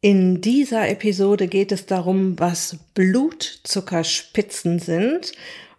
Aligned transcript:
In 0.00 0.40
dieser 0.40 0.88
Episode 0.88 1.48
geht 1.48 1.72
es 1.72 1.86
darum, 1.86 2.38
was 2.38 2.76
Blutzuckerspitzen 2.94 4.78
sind 4.78 5.32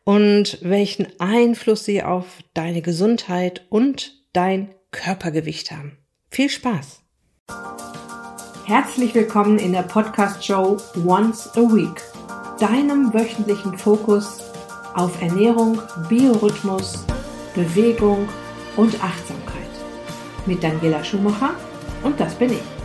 und 0.04 0.58
welchen 0.62 1.08
Einfluss 1.22 1.86
sie 1.86 2.04
auf 2.04 2.26
deine 2.54 2.82
Gesundheit 2.82 3.66
und 3.70 4.22
dein 4.34 4.76
Körpergewicht 4.92 5.72
haben. 5.72 5.98
Viel 6.30 6.50
Spaß! 6.50 7.00
Herzlich 8.66 9.16
willkommen 9.16 9.58
in 9.58 9.72
der 9.72 9.84
Podcast-Show 9.84 10.76
Once 11.08 11.48
a 11.56 11.62
Week, 11.62 12.02
deinem 12.60 13.14
wöchentlichen 13.14 13.78
Fokus 13.78 14.42
auf 14.96 15.22
Ernährung, 15.22 15.82
Biorhythmus, 16.10 17.06
Bewegung 17.56 18.28
und 18.76 19.02
Achtsamkeit. 19.02 19.64
Mit 20.46 20.62
Daniela 20.62 21.06
Schumacher 21.06 21.56
und 22.04 22.20
das 22.20 22.36
bin 22.36 22.52
ich. 22.52 22.79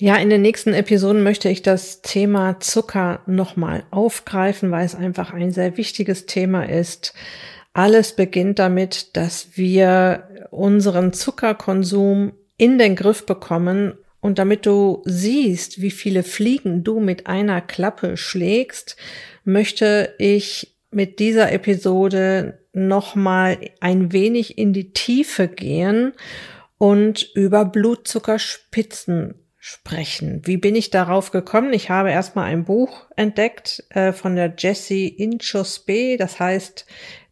Ja, 0.00 0.14
in 0.14 0.30
den 0.30 0.42
nächsten 0.42 0.74
Episoden 0.74 1.24
möchte 1.24 1.48
ich 1.48 1.62
das 1.62 2.02
Thema 2.02 2.60
Zucker 2.60 3.20
nochmal 3.26 3.82
aufgreifen, 3.90 4.70
weil 4.70 4.86
es 4.86 4.94
einfach 4.94 5.32
ein 5.32 5.50
sehr 5.50 5.76
wichtiges 5.76 6.26
Thema 6.26 6.68
ist. 6.68 7.14
Alles 7.72 8.14
beginnt 8.14 8.60
damit, 8.60 9.16
dass 9.16 9.56
wir 9.56 10.46
unseren 10.52 11.12
Zuckerkonsum 11.12 12.32
in 12.56 12.78
den 12.78 12.94
Griff 12.94 13.26
bekommen 13.26 13.98
und 14.20 14.38
damit 14.38 14.66
du 14.66 15.02
siehst, 15.04 15.80
wie 15.80 15.90
viele 15.90 16.22
Fliegen 16.22 16.84
du 16.84 17.00
mit 17.00 17.26
einer 17.26 17.60
Klappe 17.60 18.16
schlägst, 18.16 18.96
möchte 19.42 20.14
ich 20.18 20.76
mit 20.92 21.18
dieser 21.18 21.50
Episode 21.50 22.60
nochmal 22.72 23.58
ein 23.80 24.12
wenig 24.12 24.58
in 24.58 24.72
die 24.72 24.92
Tiefe 24.92 25.48
gehen 25.48 26.12
und 26.78 27.28
über 27.34 27.64
Blutzuckerspitzen 27.64 29.34
sprechen. 29.68 30.40
Wie 30.44 30.56
bin 30.56 30.74
ich 30.74 30.88
darauf 30.88 31.30
gekommen? 31.30 31.74
Ich 31.74 31.90
habe 31.90 32.10
erstmal 32.10 32.46
ein 32.46 32.64
Buch 32.64 33.04
entdeckt 33.16 33.84
äh, 33.90 34.14
von 34.14 34.34
der 34.34 34.54
Jessie 34.56 35.08
Inchospe, 35.08 36.16
das 36.16 36.40
heißt 36.40 36.86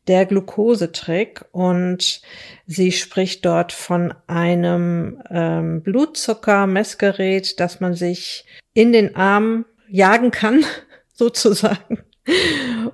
der 0.06 0.26
Glukosetrick 0.26 1.46
und 1.52 2.20
sie 2.66 2.92
spricht 2.92 3.46
dort 3.46 3.72
von 3.72 4.12
einem 4.26 5.22
ähm, 5.30 5.82
Blutzuckermessgerät, 5.82 7.58
das 7.58 7.80
man 7.80 7.94
sich 7.94 8.44
in 8.74 8.92
den 8.92 9.16
Arm 9.16 9.64
jagen 9.88 10.30
kann, 10.30 10.62
sozusagen. 11.14 12.05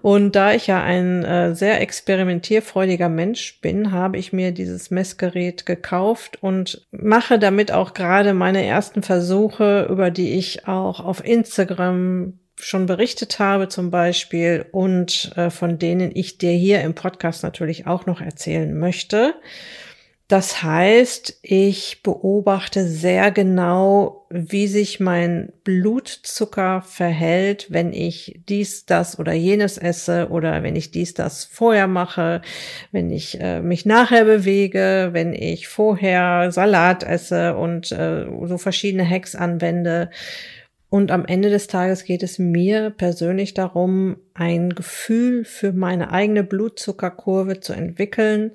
Und 0.02 0.36
da 0.36 0.52
ich 0.52 0.66
ja 0.66 0.82
ein 0.82 1.24
äh, 1.24 1.54
sehr 1.54 1.80
experimentierfreudiger 1.80 3.08
Mensch 3.08 3.60
bin, 3.60 3.92
habe 3.92 4.18
ich 4.18 4.32
mir 4.32 4.52
dieses 4.52 4.90
Messgerät 4.90 5.64
gekauft 5.64 6.42
und 6.42 6.86
mache 6.90 7.38
damit 7.38 7.72
auch 7.72 7.94
gerade 7.94 8.34
meine 8.34 8.64
ersten 8.64 9.02
Versuche, 9.02 9.86
über 9.90 10.10
die 10.10 10.34
ich 10.34 10.68
auch 10.68 11.00
auf 11.00 11.24
Instagram 11.24 12.38
schon 12.56 12.86
berichtet 12.86 13.38
habe 13.38 13.68
zum 13.68 13.90
Beispiel 13.90 14.66
und 14.70 15.32
äh, 15.36 15.50
von 15.50 15.78
denen 15.78 16.10
ich 16.14 16.38
dir 16.38 16.52
hier 16.52 16.82
im 16.82 16.94
Podcast 16.94 17.42
natürlich 17.42 17.86
auch 17.86 18.06
noch 18.06 18.20
erzählen 18.20 18.78
möchte. 18.78 19.34
Das 20.32 20.62
heißt, 20.62 21.40
ich 21.42 22.02
beobachte 22.02 22.86
sehr 22.86 23.30
genau, 23.32 24.24
wie 24.30 24.66
sich 24.66 24.98
mein 24.98 25.52
Blutzucker 25.62 26.80
verhält, 26.80 27.66
wenn 27.68 27.92
ich 27.92 28.40
dies, 28.48 28.86
das 28.86 29.18
oder 29.18 29.34
jenes 29.34 29.76
esse 29.76 30.30
oder 30.30 30.62
wenn 30.62 30.74
ich 30.74 30.90
dies, 30.90 31.12
das 31.12 31.44
vorher 31.44 31.86
mache, 31.86 32.40
wenn 32.92 33.10
ich 33.10 33.38
äh, 33.42 33.60
mich 33.60 33.84
nachher 33.84 34.24
bewege, 34.24 35.10
wenn 35.12 35.34
ich 35.34 35.68
vorher 35.68 36.50
Salat 36.50 37.02
esse 37.02 37.54
und 37.54 37.92
äh, 37.92 38.24
so 38.44 38.56
verschiedene 38.56 39.06
Hacks 39.06 39.34
anwende. 39.34 40.08
Und 40.88 41.10
am 41.10 41.26
Ende 41.26 41.50
des 41.50 41.66
Tages 41.66 42.04
geht 42.04 42.22
es 42.22 42.38
mir 42.38 42.88
persönlich 42.88 43.52
darum, 43.52 44.16
ein 44.32 44.70
Gefühl 44.70 45.44
für 45.44 45.74
meine 45.74 46.10
eigene 46.10 46.42
Blutzuckerkurve 46.42 47.60
zu 47.60 47.74
entwickeln 47.74 48.52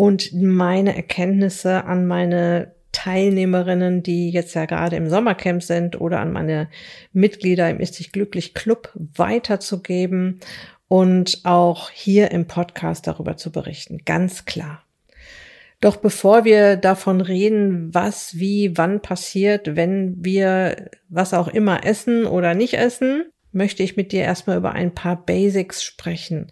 und 0.00 0.32
meine 0.32 0.96
Erkenntnisse 0.96 1.84
an 1.84 2.06
meine 2.06 2.72
Teilnehmerinnen, 2.90 4.02
die 4.02 4.30
jetzt 4.30 4.54
ja 4.54 4.64
gerade 4.64 4.96
im 4.96 5.10
Sommercamp 5.10 5.62
sind 5.62 6.00
oder 6.00 6.20
an 6.20 6.32
meine 6.32 6.70
Mitglieder 7.12 7.68
im 7.68 7.80
Ist 7.80 7.98
dich 7.98 8.10
glücklich 8.10 8.54
Club 8.54 8.94
weiterzugeben 8.94 10.40
und 10.88 11.42
auch 11.44 11.90
hier 11.90 12.30
im 12.30 12.46
Podcast 12.46 13.08
darüber 13.08 13.36
zu 13.36 13.52
berichten. 13.52 13.98
Ganz 14.06 14.46
klar. 14.46 14.82
Doch 15.82 15.96
bevor 15.96 16.46
wir 16.46 16.76
davon 16.76 17.20
reden, 17.20 17.92
was, 17.92 18.38
wie, 18.38 18.78
wann 18.78 19.02
passiert, 19.02 19.76
wenn 19.76 20.16
wir 20.24 20.88
was 21.10 21.34
auch 21.34 21.48
immer 21.48 21.84
essen 21.84 22.24
oder 22.24 22.54
nicht 22.54 22.72
essen, 22.72 23.26
möchte 23.52 23.82
ich 23.82 23.98
mit 23.98 24.12
dir 24.12 24.22
erstmal 24.22 24.56
über 24.56 24.72
ein 24.72 24.94
paar 24.94 25.26
Basics 25.26 25.84
sprechen 25.84 26.50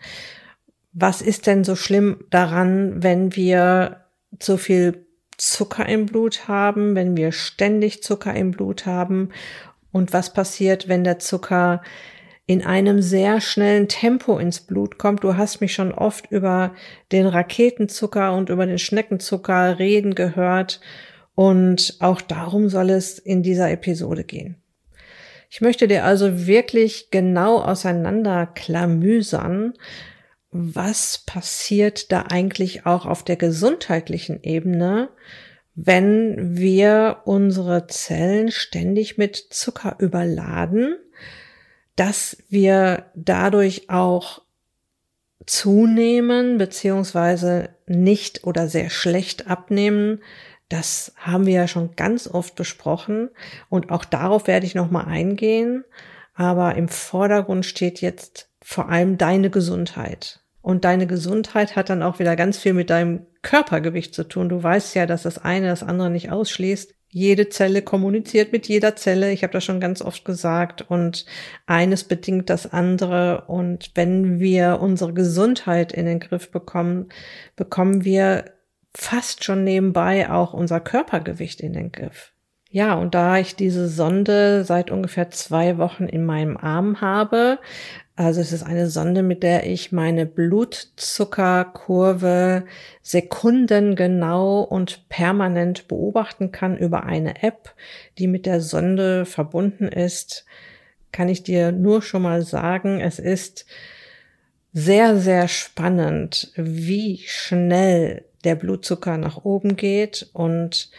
was 0.93 1.23
ist 1.23 1.47
denn 1.47 1.65
so 1.65 1.77
schlimm 1.77 2.25
daran, 2.31 3.03
wenn 3.03 3.37
wir 3.37 4.05
zu 4.39 4.57
viel 4.57 5.07
Zucker 5.37 5.89
im 5.89 6.07
Blut 6.07 6.49
haben, 6.49 6.95
wenn 6.95 7.17
wir 7.17 7.33
ständig 7.33 8.03
Zucker 8.03 8.35
im 8.35 8.51
Blut 8.51 8.87
haben 8.87 9.31
und 9.93 10.13
was 10.13 10.33
passiert, 10.33 10.89
wenn 10.89 11.05
der 11.05 11.19
Zucker 11.19 11.83
in 12.47 12.65
einem 12.65 13.03
sehr 13.03 13.41
schnellen 13.41 13.89
Tempo 13.89 14.39
ins 14.39 14.61
Blut 14.61 14.99
kommt. 14.99 15.23
Du 15.23 15.37
hast 15.37 15.61
mich 15.61 15.75
schon 15.75 15.93
oft 15.93 16.33
über 16.33 16.75
den 17.13 17.27
Raketenzucker 17.27 18.35
und 18.35 18.49
über 18.49 18.65
den 18.65 18.79
Schneckenzucker 18.79 19.79
reden 19.79 20.15
gehört 20.15 20.81
und 21.35 21.97
auch 22.01 22.21
darum 22.21 22.69
soll 22.69 22.91
es 22.91 23.19
in 23.19 23.43
dieser 23.43 23.71
Episode 23.71 24.25
gehen. 24.25 24.57
Ich 25.51 25.61
möchte 25.61 25.89
dir 25.89 26.05
also 26.05 26.47
wirklich 26.47 27.11
genau 27.11 27.61
auseinanderklamüsern, 27.61 29.75
was 30.61 31.19
passiert 31.19 32.11
da 32.11 32.23
eigentlich 32.23 32.85
auch 32.85 33.07
auf 33.07 33.23
der 33.23 33.37
gesundheitlichen 33.37 34.43
Ebene, 34.43 35.09
wenn 35.77 36.59
wir 36.59 37.23
unsere 37.27 37.87
Zellen 37.87 38.51
ständig 38.51 39.17
mit 39.19 39.37
Zucker 39.37 39.95
überladen, 40.01 40.97
dass 41.95 42.39
wir 42.49 43.07
dadurch 43.15 43.89
auch 43.89 44.43
zunehmen 45.47 46.59
beziehungsweise 46.59 47.69
nicht 47.87 48.43
oder 48.43 48.67
sehr 48.67 48.91
schlecht 48.91 49.47
abnehmen. 49.47 50.25
Das 50.69 51.13
haben 51.17 51.47
wir 51.47 51.55
ja 51.55 51.69
schon 51.69 51.95
ganz 51.95 52.27
oft 52.27 52.57
besprochen 52.57 53.31
und 53.69 53.91
auch 53.93 54.05
darauf 54.05 54.49
werde 54.49 54.67
ich 54.67 54.75
noch 54.75 54.91
mal 54.91 55.05
eingehen. 55.05 55.85
Aber 56.35 56.75
im 56.75 56.89
Vordergrund 56.89 57.65
steht 57.65 58.01
jetzt 58.01 58.49
vor 58.61 58.89
allem 58.89 59.19
deine 59.19 59.51
Gesundheit. 59.51 60.41
Und 60.69 60.85
deine 60.85 61.07
Gesundheit 61.07 61.77
hat 61.77 61.89
dann 61.89 62.03
auch 62.03 62.19
wieder 62.19 62.37
ganz 62.37 62.59
viel 62.59 62.75
mit 62.75 62.91
deinem 62.91 63.25
Körpergewicht 63.41 64.15
zu 64.15 64.25
tun. 64.25 64.51
Du 64.51 64.63
weißt 64.63 64.95
ja, 64.97 65.07
dass 65.07 65.23
das 65.23 65.39
eine 65.39 65.69
das 65.69 65.83
andere 65.83 66.11
nicht 66.11 66.31
ausschließt. 66.31 66.93
Jede 67.09 67.49
Zelle 67.49 67.81
kommuniziert 67.81 68.53
mit 68.53 68.69
jeder 68.69 68.95
Zelle. 68.95 69.33
Ich 69.33 69.43
habe 69.43 69.55
das 69.55 69.65
schon 69.65 69.81
ganz 69.81 70.03
oft 70.03 70.27
gesagt. 70.27 70.83
Und 70.83 71.25
eines 71.65 72.05
bedingt 72.05 72.51
das 72.51 72.71
andere. 72.71 73.45
Und 73.47 73.93
wenn 73.95 74.41
wir 74.41 74.81
unsere 74.83 75.15
Gesundheit 75.15 75.91
in 75.91 76.05
den 76.05 76.21
Griff 76.21 76.51
bekommen, 76.51 77.09
bekommen 77.57 78.05
wir 78.05 78.45
fast 78.93 79.45
schon 79.45 79.65
nebenbei 79.65 80.31
auch 80.31 80.53
unser 80.53 80.81
Körpergewicht 80.81 81.63
in 81.63 81.73
den 81.73 81.93
Griff. 81.93 82.35
Ja, 82.71 82.93
und 82.93 83.15
da 83.15 83.39
ich 83.39 83.57
diese 83.57 83.89
Sonde 83.89 84.65
seit 84.65 84.91
ungefähr 84.91 85.31
zwei 85.31 85.79
Wochen 85.79 86.05
in 86.05 86.27
meinem 86.27 86.59
Arm 86.59 87.01
habe, 87.01 87.59
also 88.19 88.41
es 88.41 88.53
ist 88.53 88.65
eine 88.65 88.91
Sonde, 88.91 89.23
mit 89.23 89.45
der 89.45 89.65
ich 89.65 89.93
meine 89.93 90.27
Blutzuckerkurve 90.27 92.65
sekundengenau 93.01 94.63
und 94.63 95.09
permanent 95.09 95.87
beobachten 95.87 96.51
kann 96.51 96.77
über 96.77 97.05
eine 97.05 97.45
App, 97.45 97.77
die 98.19 98.27
mit 98.27 98.45
der 98.45 98.61
Sonde 98.61 99.25
verbunden 99.25 99.87
ist. 99.87 100.47
Kann 101.13 101.29
ich 101.29 101.45
dir 101.45 101.71
nur 101.71 102.03
schon 102.03 102.23
mal 102.23 102.43
sagen, 102.43 103.01
es 103.01 103.21
ist 103.21 103.67
sehr, 104.73 105.17
sehr 105.17 105.47
spannend, 105.47 106.53
wie 106.57 107.23
schnell 107.25 108.25
der 108.43 108.57
Blutzucker 108.57 109.17
nach 109.17 109.45
oben 109.45 109.77
geht 109.77 110.29
und 110.33 110.91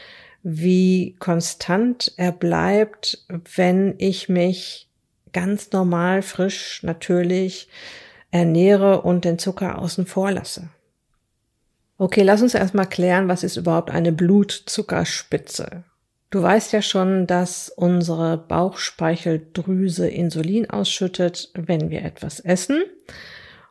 wie 0.42 1.18
konstant 1.20 2.14
er 2.16 2.32
bleibt, 2.32 3.26
wenn 3.56 3.96
ich 3.98 4.30
mich 4.30 4.89
ganz 5.34 5.72
normal, 5.72 6.22
frisch, 6.22 6.82
natürlich 6.84 7.70
ernähre 8.32 9.02
und 9.02 9.26
den 9.26 9.40
Zucker 9.40 9.80
außen 9.80 10.06
vor 10.06 10.32
lasse. 10.32 10.70
Okay, 11.98 12.24
lass 12.24 12.42
uns 12.42 12.54
erstmal 12.54 12.88
klären, 12.88 13.28
was 13.28 13.44
ist 13.44 13.58
überhaupt 13.58 13.92
eine 13.92 14.12
Blutzuckerspitze? 14.12 15.84
Du 16.30 16.42
weißt 16.42 16.74
ja 16.74 16.82
schon, 16.82 17.26
dass 17.26 17.70
unsere 17.70 18.38
Bauchspeicheldrüse 18.38 20.08
Insulin 20.08 20.70
ausschüttet, 20.70 21.52
wenn 21.56 21.90
wir 21.90 22.04
etwas 22.04 22.40
essen. 22.40 22.84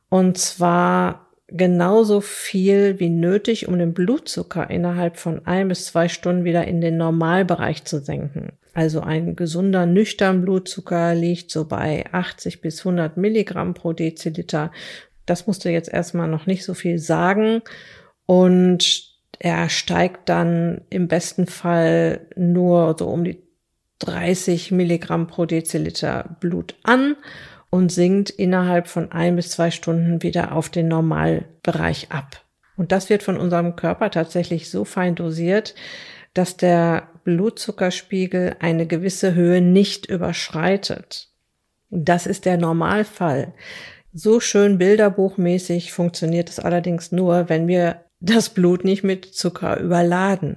Und 0.08 0.38
zwar 0.38 1.28
genauso 1.46 2.20
viel 2.20 2.98
wie 2.98 3.10
nötig, 3.10 3.68
um 3.68 3.78
den 3.78 3.94
Blutzucker 3.94 4.68
innerhalb 4.68 5.16
von 5.16 5.46
ein 5.46 5.68
bis 5.68 5.86
zwei 5.86 6.08
Stunden 6.08 6.44
wieder 6.44 6.66
in 6.66 6.80
den 6.80 6.96
Normalbereich 6.96 7.84
zu 7.84 8.00
senken. 8.00 8.52
Also 8.74 9.00
ein 9.00 9.36
gesunder, 9.36 9.86
nüchtern 9.86 10.42
Blutzucker 10.42 11.14
liegt 11.14 11.50
so 11.50 11.64
bei 11.66 12.04
80 12.12 12.60
bis 12.60 12.80
100 12.80 13.16
Milligramm 13.16 13.74
pro 13.74 13.92
Deziliter. 13.92 14.72
Das 15.26 15.46
musst 15.46 15.64
du 15.64 15.70
jetzt 15.70 15.92
erstmal 15.92 16.28
noch 16.28 16.46
nicht 16.46 16.64
so 16.64 16.74
viel 16.74 16.98
sagen. 16.98 17.62
Und 18.26 19.08
er 19.38 19.68
steigt 19.68 20.28
dann 20.28 20.82
im 20.90 21.08
besten 21.08 21.46
Fall 21.46 22.26
nur 22.36 22.96
so 22.98 23.08
um 23.08 23.24
die 23.24 23.42
30 24.00 24.70
Milligramm 24.70 25.26
pro 25.26 25.44
Deziliter 25.44 26.36
Blut 26.40 26.74
an 26.82 27.16
und 27.70 27.92
sinkt 27.92 28.30
innerhalb 28.30 28.88
von 28.88 29.12
ein 29.12 29.36
bis 29.36 29.50
zwei 29.50 29.70
Stunden 29.70 30.22
wieder 30.22 30.52
auf 30.52 30.68
den 30.68 30.88
Normalbereich 30.88 32.10
ab. 32.10 32.44
Und 32.76 32.92
das 32.92 33.10
wird 33.10 33.22
von 33.22 33.36
unserem 33.36 33.76
Körper 33.76 34.10
tatsächlich 34.10 34.70
so 34.70 34.84
fein 34.84 35.14
dosiert, 35.14 35.74
dass 36.32 36.56
der 36.56 37.08
Blutzuckerspiegel 37.28 38.56
eine 38.58 38.86
gewisse 38.86 39.34
Höhe 39.34 39.60
nicht 39.60 40.06
überschreitet. 40.06 41.28
Das 41.90 42.26
ist 42.26 42.46
der 42.46 42.56
Normalfall. 42.56 43.52
So 44.14 44.40
schön 44.40 44.78
bilderbuchmäßig 44.78 45.92
funktioniert 45.92 46.48
es 46.48 46.58
allerdings 46.58 47.12
nur, 47.12 47.50
wenn 47.50 47.68
wir 47.68 48.00
das 48.20 48.48
Blut 48.48 48.82
nicht 48.82 49.04
mit 49.04 49.26
Zucker 49.26 49.78
überladen. 49.78 50.56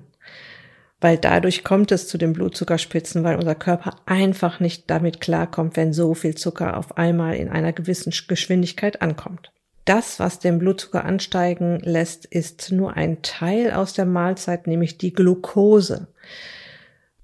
Weil 1.01 1.17
dadurch 1.17 1.65
kommt 1.65 1.91
es 1.91 2.07
zu 2.07 2.17
den 2.17 2.31
Blutzuckerspitzen, 2.31 3.25
weil 3.25 3.35
unser 3.35 3.55
Körper 3.55 3.97
einfach 4.05 4.61
nicht 4.61 4.89
damit 4.89 5.19
klarkommt, 5.19 5.75
wenn 5.75 5.91
so 5.91 6.13
viel 6.13 6.35
Zucker 6.35 6.77
auf 6.77 6.95
einmal 6.97 7.35
in 7.35 7.49
einer 7.49 7.73
gewissen 7.73 8.13
Geschwindigkeit 8.29 9.01
ankommt. 9.01 9.51
Das, 9.83 10.19
was 10.19 10.39
den 10.39 10.57
Blutzucker 10.57 11.03
ansteigen 11.03 11.81
lässt, 11.81 12.25
ist 12.25 12.71
nur 12.71 12.95
ein 12.95 13.21
Teil 13.23 13.73
aus 13.73 13.91
der 13.91 14.05
Mahlzeit, 14.05 14.67
nämlich 14.67 14.97
die 14.97 15.11
Glucose. 15.11 16.07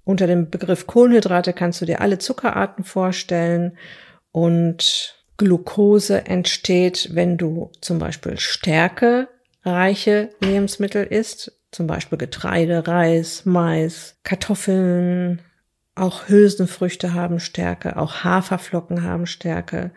Unter 0.07 0.25
dem 0.25 0.49
Begriff 0.49 0.87
Kohlenhydrate 0.87 1.51
kannst 1.51 1.81
du 1.81 1.85
dir 1.85 1.99
alle 1.99 2.17
Zuckerarten 2.17 2.85
vorstellen 2.85 3.77
und 4.31 5.21
Glucose 5.35 6.25
entsteht, 6.25 7.09
wenn 7.11 7.37
du 7.37 7.73
zum 7.81 7.99
Beispiel 7.99 8.39
Stärke 8.39 9.27
reiche 9.65 10.29
Lebensmittel 10.39 11.03
isst, 11.03 11.51
zum 11.71 11.87
Beispiel 11.87 12.17
Getreide, 12.17 12.87
Reis, 12.87 13.41
Mais, 13.43 14.15
Kartoffeln, 14.23 15.41
auch 15.93 16.29
Hülsenfrüchte 16.29 17.13
haben 17.13 17.41
Stärke, 17.41 17.97
auch 17.97 18.23
Haferflocken 18.23 19.03
haben 19.03 19.25
Stärke. 19.25 19.91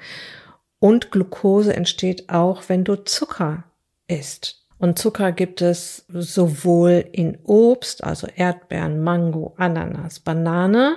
Und 0.81 1.12
Glucose 1.12 1.73
entsteht 1.73 2.31
auch, 2.31 2.65
wenn 2.67 2.83
du 2.83 2.97
Zucker 2.97 3.62
isst. 4.09 4.67
Und 4.81 4.99
Zucker 4.99 5.31
gibt 5.31 5.61
es 5.61 6.06
sowohl 6.09 7.05
in 7.12 7.38
Obst, 7.44 8.03
also 8.03 8.27
Erdbeeren, 8.27 9.03
Mango, 9.03 9.53
Ananas, 9.59 10.21
Banane 10.21 10.97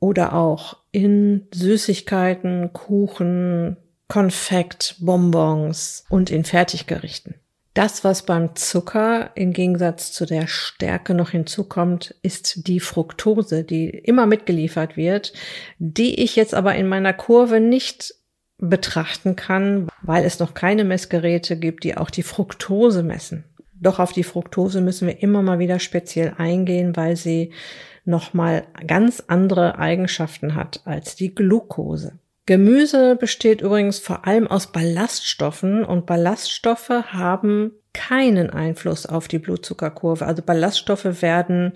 oder 0.00 0.32
auch 0.32 0.78
in 0.92 1.46
Süßigkeiten, 1.52 2.72
Kuchen, 2.72 3.76
Konfekt, 4.08 4.96
Bonbons 4.98 6.04
und 6.08 6.30
in 6.30 6.44
Fertiggerichten. 6.44 7.34
Das, 7.74 8.02
was 8.02 8.24
beim 8.24 8.56
Zucker 8.56 9.30
im 9.34 9.52
Gegensatz 9.52 10.10
zu 10.12 10.24
der 10.24 10.46
Stärke 10.46 11.12
noch 11.12 11.28
hinzukommt, 11.28 12.14
ist 12.22 12.66
die 12.66 12.80
Fructose, 12.80 13.62
die 13.62 13.90
immer 13.90 14.24
mitgeliefert 14.24 14.96
wird, 14.96 15.34
die 15.78 16.22
ich 16.22 16.34
jetzt 16.34 16.54
aber 16.54 16.74
in 16.76 16.88
meiner 16.88 17.12
Kurve 17.12 17.60
nicht 17.60 18.14
betrachten 18.58 19.36
kann, 19.36 19.88
weil 20.02 20.24
es 20.24 20.38
noch 20.38 20.54
keine 20.54 20.84
Messgeräte 20.84 21.58
gibt, 21.58 21.84
die 21.84 21.96
auch 21.96 22.10
die 22.10 22.22
Fructose 22.22 23.02
messen. 23.02 23.44
Doch 23.78 23.98
auf 23.98 24.12
die 24.12 24.24
Fructose 24.24 24.80
müssen 24.80 25.06
wir 25.06 25.22
immer 25.22 25.42
mal 25.42 25.58
wieder 25.58 25.78
speziell 25.78 26.34
eingehen, 26.38 26.96
weil 26.96 27.16
sie 27.16 27.52
nochmal 28.04 28.66
ganz 28.86 29.22
andere 29.26 29.78
Eigenschaften 29.78 30.54
hat 30.54 30.80
als 30.84 31.16
die 31.16 31.34
Glucose. 31.34 32.18
Gemüse 32.46 33.16
besteht 33.16 33.60
übrigens 33.60 33.98
vor 33.98 34.26
allem 34.26 34.46
aus 34.46 34.70
Ballaststoffen 34.70 35.84
und 35.84 36.06
Ballaststoffe 36.06 36.88
haben 36.88 37.72
keinen 37.92 38.50
Einfluss 38.50 39.04
auf 39.04 39.26
die 39.26 39.40
Blutzuckerkurve. 39.40 40.24
Also 40.24 40.42
Ballaststoffe 40.42 41.22
werden 41.22 41.72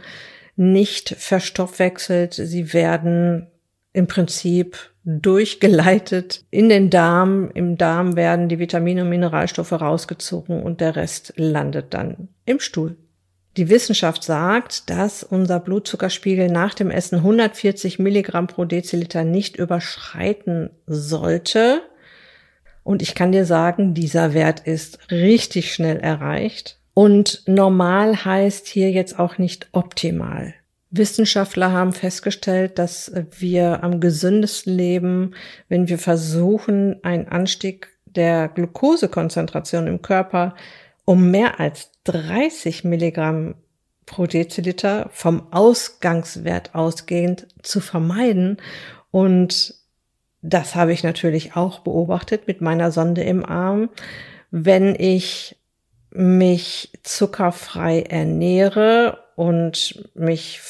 nicht 0.56 1.16
verstoffwechselt, 1.18 2.34
sie 2.34 2.72
werden 2.72 3.48
im 3.92 4.06
Prinzip 4.06 4.90
durchgeleitet 5.04 6.44
in 6.50 6.68
den 6.68 6.90
Darm. 6.90 7.50
Im 7.54 7.76
Darm 7.76 8.16
werden 8.16 8.48
die 8.48 8.58
Vitamine 8.58 9.02
und 9.02 9.08
Mineralstoffe 9.08 9.72
rausgezogen 9.72 10.62
und 10.62 10.80
der 10.80 10.96
Rest 10.96 11.32
landet 11.36 11.94
dann 11.94 12.28
im 12.44 12.60
Stuhl. 12.60 12.96
Die 13.56 13.68
Wissenschaft 13.68 14.22
sagt, 14.22 14.90
dass 14.90 15.24
unser 15.24 15.58
Blutzuckerspiegel 15.58 16.48
nach 16.48 16.74
dem 16.74 16.90
Essen 16.90 17.16
140 17.16 17.98
Milligramm 17.98 18.46
pro 18.46 18.64
Deziliter 18.64 19.24
nicht 19.24 19.56
überschreiten 19.56 20.70
sollte. 20.86 21.82
Und 22.84 23.02
ich 23.02 23.16
kann 23.16 23.32
dir 23.32 23.44
sagen, 23.44 23.92
dieser 23.92 24.34
Wert 24.34 24.60
ist 24.60 25.10
richtig 25.10 25.74
schnell 25.74 25.98
erreicht. 25.98 26.78
Und 26.94 27.42
normal 27.46 28.24
heißt 28.24 28.68
hier 28.68 28.90
jetzt 28.92 29.18
auch 29.18 29.38
nicht 29.38 29.68
optimal. 29.72 30.54
Wissenschaftler 30.90 31.72
haben 31.72 31.92
festgestellt, 31.92 32.78
dass 32.78 33.12
wir 33.38 33.84
am 33.84 34.00
gesündesten 34.00 34.74
leben, 34.74 35.34
wenn 35.68 35.88
wir 35.88 35.98
versuchen, 35.98 37.02
einen 37.04 37.28
Anstieg 37.28 37.88
der 38.06 38.48
Glukosekonzentration 38.48 39.86
im 39.86 40.02
Körper 40.02 40.54
um 41.04 41.30
mehr 41.30 41.58
als 41.58 41.90
30 42.04 42.84
Milligramm 42.84 43.56
pro 44.06 44.26
Deziliter 44.26 45.08
vom 45.12 45.52
Ausgangswert 45.52 46.74
ausgehend 46.74 47.48
zu 47.62 47.80
vermeiden. 47.80 48.58
Und 49.10 49.74
das 50.42 50.74
habe 50.74 50.92
ich 50.92 51.02
natürlich 51.02 51.56
auch 51.56 51.80
beobachtet 51.80 52.46
mit 52.46 52.60
meiner 52.60 52.92
Sonde 52.92 53.22
im 53.22 53.44
Arm. 53.44 53.88
Wenn 54.52 54.94
ich 54.94 55.56
mich 56.10 56.92
zuckerfrei 57.02 58.02
ernähre 58.02 59.18
und 59.36 60.10
mich 60.14 60.60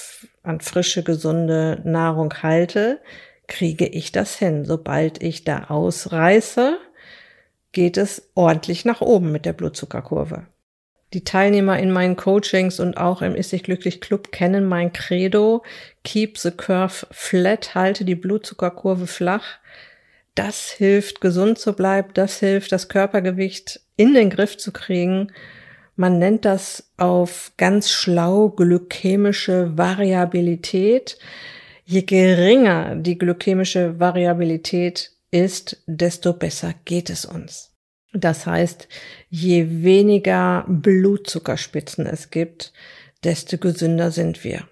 an 0.43 0.61
frische, 0.61 1.03
gesunde 1.03 1.81
Nahrung 1.85 2.33
halte, 2.43 3.01
kriege 3.47 3.87
ich 3.87 4.13
das 4.13 4.37
hin. 4.37 4.65
Sobald 4.65 5.23
ich 5.23 5.45
da 5.45 5.65
ausreiße, 5.65 6.79
geht 7.73 7.97
es 7.97 8.31
ordentlich 8.35 8.85
nach 8.85 9.01
oben 9.01 9.33
mit 9.33 9.45
der 9.45 9.53
Blutzuckerkurve. 9.53 10.47
Die 11.13 11.25
Teilnehmer 11.25 11.79
in 11.79 11.91
meinen 11.91 12.15
Coachings 12.15 12.79
und 12.79 12.97
auch 12.97 13.21
im 13.21 13.35
Ist 13.35 13.51
sich 13.51 13.65
glücklich 13.65 14.01
Club 14.01 14.31
kennen 14.31 14.67
mein 14.67 14.93
Credo. 14.93 15.65
Keep 16.05 16.39
the 16.39 16.53
curve 16.53 17.07
flat, 17.11 17.75
halte 17.75 18.05
die 18.05 18.15
Blutzuckerkurve 18.15 19.09
flach. 19.09 19.59
Das 20.37 20.71
hilft, 20.71 21.21
gesund 21.21 21.59
zu 21.59 21.73
bleiben. 21.73 22.11
Das 22.15 22.39
hilft, 22.39 22.71
das 22.71 22.89
Körpergewicht 22.89 23.81
in 23.97 24.15
den 24.15 24.31
Griff 24.31 24.57
zu 24.57 24.73
kriegen. 24.73 25.33
Man 26.01 26.19
nennt 26.19 26.47
das 26.47 26.93
auf 26.97 27.53
ganz 27.59 27.91
schlau 27.91 28.49
glykämische 28.49 29.77
Variabilität. 29.77 31.19
Je 31.85 32.01
geringer 32.01 32.97
die 32.97 33.19
glykämische 33.19 34.01
Variabilität 34.01 35.13
ist, 35.31 35.83
desto 35.87 36.33
besser 36.33 36.73
geht 36.87 37.11
es 37.11 37.27
uns. 37.27 37.75
Das 38.15 38.47
heißt, 38.47 38.89
je 39.29 39.83
weniger 39.83 40.65
Blutzuckerspitzen 40.69 42.07
es 42.07 42.31
gibt, 42.31 42.73
desto 43.23 43.59
gesünder 43.59 44.11
sind 44.11 44.43
wir. 44.43 44.67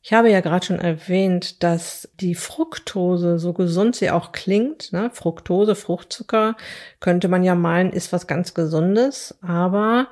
Ich 0.00 0.12
habe 0.12 0.30
ja 0.30 0.40
gerade 0.40 0.64
schon 0.64 0.78
erwähnt, 0.78 1.64
dass 1.64 2.08
die 2.20 2.36
Fructose, 2.36 3.40
so 3.40 3.52
gesund 3.52 3.96
sie 3.96 4.12
auch 4.12 4.30
klingt, 4.30 4.92
ne, 4.92 5.10
Fructose, 5.12 5.74
Fruchtzucker, 5.74 6.56
könnte 7.00 7.26
man 7.26 7.42
ja 7.42 7.56
meinen, 7.56 7.92
ist 7.92 8.12
was 8.12 8.28
ganz 8.28 8.54
Gesundes, 8.54 9.36
aber 9.42 10.06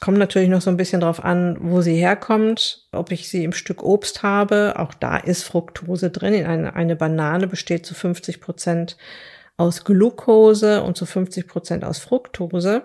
Kommt 0.00 0.18
natürlich 0.18 0.48
noch 0.48 0.60
so 0.60 0.70
ein 0.70 0.76
bisschen 0.76 1.00
drauf 1.00 1.24
an, 1.24 1.56
wo 1.60 1.80
sie 1.80 1.96
herkommt, 1.96 2.86
ob 2.92 3.10
ich 3.12 3.28
sie 3.28 3.44
im 3.44 3.52
Stück 3.52 3.82
Obst 3.82 4.22
habe. 4.22 4.74
Auch 4.76 4.92
da 4.94 5.16
ist 5.16 5.42
Fructose 5.42 6.10
drin. 6.10 6.44
Eine, 6.44 6.74
eine 6.74 6.96
Banane 6.96 7.46
besteht 7.46 7.86
zu 7.86 7.94
50 7.94 8.40
Prozent 8.40 8.96
aus 9.56 9.84
Glucose 9.84 10.82
und 10.82 10.96
zu 10.96 11.06
50 11.06 11.48
Prozent 11.48 11.84
aus 11.84 11.98
Fructose. 11.98 12.82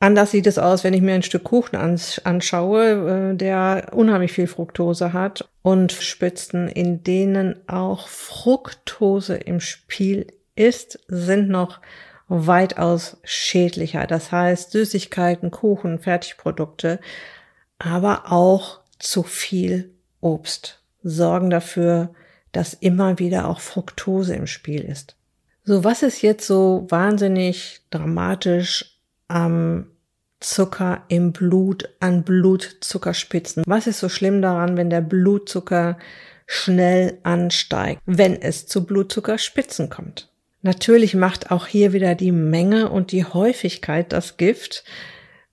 Anders 0.00 0.30
sieht 0.30 0.46
es 0.46 0.58
aus, 0.58 0.84
wenn 0.84 0.94
ich 0.94 1.02
mir 1.02 1.14
ein 1.14 1.24
Stück 1.24 1.44
Kuchen 1.44 1.76
anschaue, 1.76 3.32
äh, 3.32 3.36
der 3.36 3.88
unheimlich 3.92 4.32
viel 4.32 4.46
Fructose 4.46 5.12
hat 5.12 5.48
und 5.62 5.90
Spitzen, 5.90 6.68
in 6.68 7.02
denen 7.02 7.68
auch 7.68 8.06
Fructose 8.06 9.36
im 9.36 9.60
Spiel 9.60 10.28
ist, 10.54 11.00
sind 11.08 11.48
noch 11.48 11.80
weitaus 12.28 13.16
schädlicher. 13.24 14.06
Das 14.06 14.30
heißt 14.32 14.70
Süßigkeiten, 14.70 15.50
Kuchen, 15.50 15.98
Fertigprodukte, 15.98 17.00
aber 17.78 18.30
auch 18.30 18.80
zu 18.98 19.22
viel 19.22 19.94
Obst. 20.20 20.82
sorgen 21.02 21.48
dafür, 21.48 22.12
dass 22.52 22.74
immer 22.74 23.18
wieder 23.18 23.48
auch 23.48 23.60
Fructose 23.60 24.34
im 24.34 24.46
Spiel 24.46 24.82
ist. 24.82 25.16
So, 25.64 25.84
was 25.84 26.02
ist 26.02 26.22
jetzt 26.22 26.46
so 26.46 26.86
wahnsinnig 26.88 27.82
dramatisch 27.90 28.98
am 29.28 29.86
Zucker 30.40 31.04
im 31.08 31.32
Blut, 31.32 31.88
an 32.00 32.22
Blutzuckerspitzen? 32.22 33.64
Was 33.66 33.86
ist 33.86 34.00
so 34.00 34.08
schlimm 34.08 34.40
daran, 34.40 34.76
wenn 34.76 34.90
der 34.90 35.00
Blutzucker 35.00 35.98
schnell 36.46 37.18
ansteigt, 37.22 38.00
wenn 38.06 38.40
es 38.40 38.66
zu 38.66 38.86
Blutzuckerspitzen 38.86 39.90
kommt? 39.90 40.30
Natürlich 40.62 41.14
macht 41.14 41.50
auch 41.50 41.66
hier 41.66 41.92
wieder 41.92 42.14
die 42.14 42.32
Menge 42.32 42.90
und 42.90 43.12
die 43.12 43.24
Häufigkeit 43.24 44.12
das 44.12 44.36
Gift. 44.36 44.84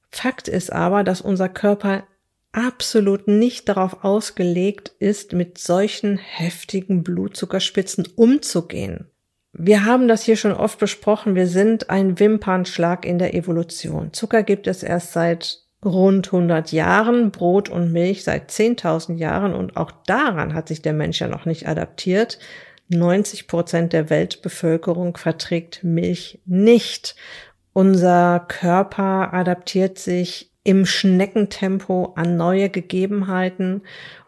Fakt 0.09 0.47
ist 0.47 0.71
aber, 0.71 1.03
dass 1.03 1.21
unser 1.21 1.49
Körper 1.49 2.03
absolut 2.51 3.27
nicht 3.27 3.67
darauf 3.69 4.03
ausgelegt 4.03 4.93
ist, 4.99 5.33
mit 5.33 5.57
solchen 5.57 6.17
heftigen 6.17 7.03
Blutzuckerspitzen 7.03 8.07
umzugehen. 8.15 9.09
Wir 9.51 9.85
haben 9.85 10.07
das 10.07 10.23
hier 10.23 10.37
schon 10.37 10.53
oft 10.53 10.79
besprochen. 10.79 11.35
Wir 11.35 11.47
sind 11.47 11.89
ein 11.89 12.19
Wimpernschlag 12.19 13.05
in 13.05 13.19
der 13.19 13.33
Evolution. 13.33 14.11
Zucker 14.11 14.43
gibt 14.43 14.67
es 14.67 14.83
erst 14.83 15.13
seit 15.13 15.61
rund 15.83 16.27
100 16.27 16.71
Jahren, 16.71 17.31
Brot 17.31 17.69
und 17.69 17.91
Milch 17.91 18.23
seit 18.23 18.49
10.000 18.49 19.15
Jahren 19.15 19.53
und 19.53 19.77
auch 19.77 19.91
daran 20.07 20.53
hat 20.53 20.67
sich 20.67 20.81
der 20.81 20.93
Mensch 20.93 21.21
ja 21.21 21.27
noch 21.27 21.45
nicht 21.45 21.67
adaptiert. 21.67 22.39
90 22.89 23.47
Prozent 23.47 23.93
der 23.93 24.09
Weltbevölkerung 24.09 25.17
verträgt 25.17 25.83
Milch 25.83 26.39
nicht. 26.45 27.15
Unser 27.73 28.45
Körper 28.47 29.33
adaptiert 29.33 29.97
sich 29.97 30.51
im 30.63 30.85
Schneckentempo 30.85 32.13
an 32.15 32.37
neue 32.37 32.69
Gegebenheiten 32.69 33.81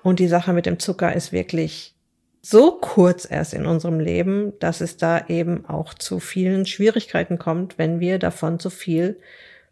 und 0.03 0.19
die 0.19 0.27
Sache 0.27 0.53
mit 0.53 0.65
dem 0.65 0.79
Zucker 0.79 1.15
ist 1.15 1.31
wirklich 1.31 1.95
so 2.41 2.71
kurz 2.79 3.29
erst 3.29 3.53
in 3.53 3.65
unserem 3.65 3.99
Leben, 3.99 4.53
dass 4.59 4.79
es 4.81 4.97
da 4.97 5.25
eben 5.27 5.65
auch 5.65 5.93
zu 5.93 6.19
vielen 6.19 6.65
Schwierigkeiten 6.65 7.37
kommt, 7.37 7.77
wenn 7.77 7.99
wir 7.99 8.19
davon 8.19 8.59
zu 8.59 8.69
viel 8.69 9.19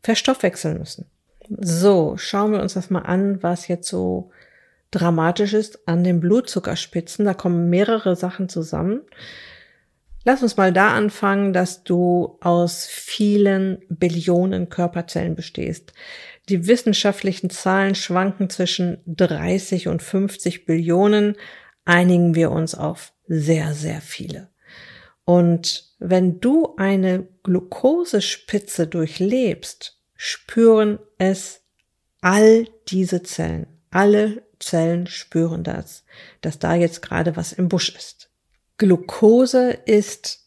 verstoffwechseln 0.01 0.80
müssen. 0.80 1.06
So, 1.48 2.18
schauen 2.18 2.51
wir 2.51 2.62
uns 2.62 2.74
das 2.74 2.89
mal 2.89 3.01
an, 3.01 3.42
was 3.44 3.68
jetzt 3.68 3.88
so 3.88 4.32
dramatisch 4.96 5.54
ist 5.54 5.88
an 5.88 6.04
den 6.04 6.20
Blutzuckerspitzen. 6.20 7.25
Da 7.25 7.34
kommen 7.34 7.70
mehrere 7.70 8.16
Sachen 8.16 8.50
zusammen. 8.50 9.02
Lass 10.24 10.42
uns 10.42 10.58
mal 10.58 10.74
da 10.74 10.94
anfangen, 10.96 11.54
dass 11.54 11.84
du 11.84 12.40
aus 12.42 12.88
vielen 12.88 13.84
Billionen 13.90 14.70
Körperzellen 14.70 15.36
bestehst. 15.36 15.94
Die 16.50 16.68
wissenschaftlichen 16.68 17.52
Zahlen 17.52 17.94
schwanken 17.94 18.50
zwischen 18.50 18.98
30 19.06 19.88
und 19.88 20.02
50 20.02 20.66
Billionen. 20.66 21.36
Einigen 21.86 22.34
wir 22.34 22.50
uns 22.52 22.74
auf 22.74 23.14
sehr, 23.28 23.74
sehr 23.74 24.02
viele. 24.02 24.50
Und 25.25 25.96
wenn 26.00 26.40
du 26.40 26.75
eine 26.78 27.28
Glukosespitze 27.44 28.88
durchlebst, 28.88 30.00
spüren 30.16 31.00
es 31.18 31.62
all 32.22 32.68
diese 32.88 33.22
Zellen. 33.22 33.68
Alle 33.92 34.42
Zellen 34.60 35.08
spüren 35.08 35.64
das, 35.64 36.04
dass 36.42 36.60
da 36.60 36.76
jetzt 36.76 37.02
gerade 37.02 37.36
was 37.36 37.54
im 37.54 37.70
Busch 37.70 37.96
ist. 37.96 38.30
Glucose 38.78 39.72
ist 39.86 40.46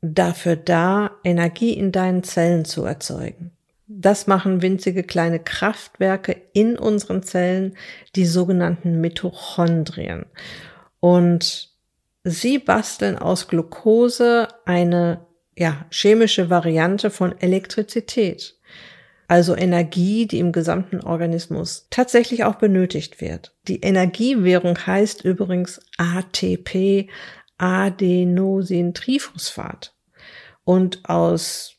dafür 0.00 0.56
da, 0.56 1.12
Energie 1.24 1.72
in 1.72 1.92
deinen 1.92 2.22
Zellen 2.22 2.64
zu 2.64 2.84
erzeugen. 2.84 3.52
Das 3.86 4.26
machen 4.26 4.62
winzige 4.62 5.02
kleine 5.02 5.40
Kraftwerke 5.40 6.40
in 6.52 6.78
unseren 6.78 7.22
Zellen, 7.22 7.76
die 8.14 8.24
sogenannten 8.24 9.00
Mitochondrien. 9.00 10.26
Und 11.00 11.70
sie 12.22 12.58
basteln 12.58 13.18
aus 13.18 13.48
Glucose 13.48 14.48
eine 14.64 15.26
ja, 15.56 15.86
chemische 15.90 16.50
Variante 16.50 17.10
von 17.10 17.38
Elektrizität 17.40 18.59
also 19.30 19.56
Energie, 19.56 20.26
die 20.26 20.40
im 20.40 20.50
gesamten 20.50 21.00
Organismus 21.00 21.86
tatsächlich 21.88 22.42
auch 22.42 22.56
benötigt 22.56 23.20
wird. 23.20 23.54
Die 23.68 23.80
Energiewährung 23.80 24.76
heißt 24.76 25.24
übrigens 25.24 25.80
ATP, 25.98 27.08
Adenosintriphosphat. 27.56 29.94
Und 30.64 31.08
aus 31.08 31.76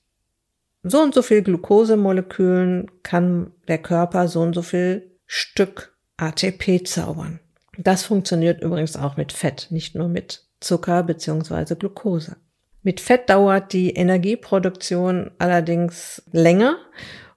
so 0.82 1.02
und 1.02 1.14
so 1.14 1.22
viel 1.22 1.42
Glukosemolekülen 1.42 2.90
kann 3.04 3.52
der 3.68 3.80
Körper 3.80 4.30
so 4.30 4.40
und 4.40 4.54
so 4.54 4.62
viel 4.62 5.20
Stück 5.26 5.94
ATP 6.16 6.86
zaubern. 6.86 7.42
Das 7.78 8.06
funktioniert 8.06 8.62
übrigens 8.62 8.96
auch 8.96 9.18
mit 9.18 9.34
Fett, 9.34 9.68
nicht 9.72 9.94
nur 9.94 10.08
mit 10.08 10.46
Zucker 10.62 11.04
beziehungsweise 11.04 11.76
Glucose. 11.76 12.38
Mit 12.82 13.02
Fett 13.02 13.30
dauert 13.30 13.74
die 13.74 13.90
Energieproduktion 13.90 15.32
allerdings 15.38 16.24
länger 16.32 16.78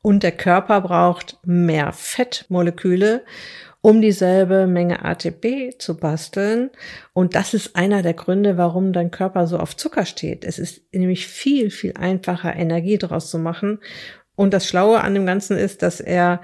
und 0.05 0.23
der 0.23 0.33
Körper 0.33 0.83
braucht 0.83 1.39
mehr 1.47 1.91
Fettmoleküle, 1.95 3.25
um 3.81 4.03
dieselbe 4.03 4.67
Menge 4.67 5.03
ATP 5.03 5.79
zu 5.79 5.97
basteln. 5.97 6.69
Und 7.15 7.35
das 7.35 7.55
ist 7.55 7.75
einer 7.75 8.03
der 8.03 8.13
Gründe, 8.13 8.59
warum 8.59 8.93
dein 8.93 9.11
Körper 9.11 9.47
so 9.47 9.59
auf 9.59 9.79
Zucker 9.79 10.05
steht. 10.05 10.45
Es 10.45 10.59
ist 10.59 10.83
nämlich 10.93 11.27
viel, 11.27 11.71
viel 11.71 11.95
einfacher, 11.97 12.55
Energie 12.55 12.99
daraus 12.99 13.31
zu 13.31 13.39
machen. 13.39 13.79
Und 14.37 14.53
das 14.53 14.69
Schlaue 14.69 15.01
an 15.01 15.15
dem 15.15 15.25
Ganzen 15.25 15.57
ist, 15.57 15.81
dass 15.81 16.01
er 16.01 16.43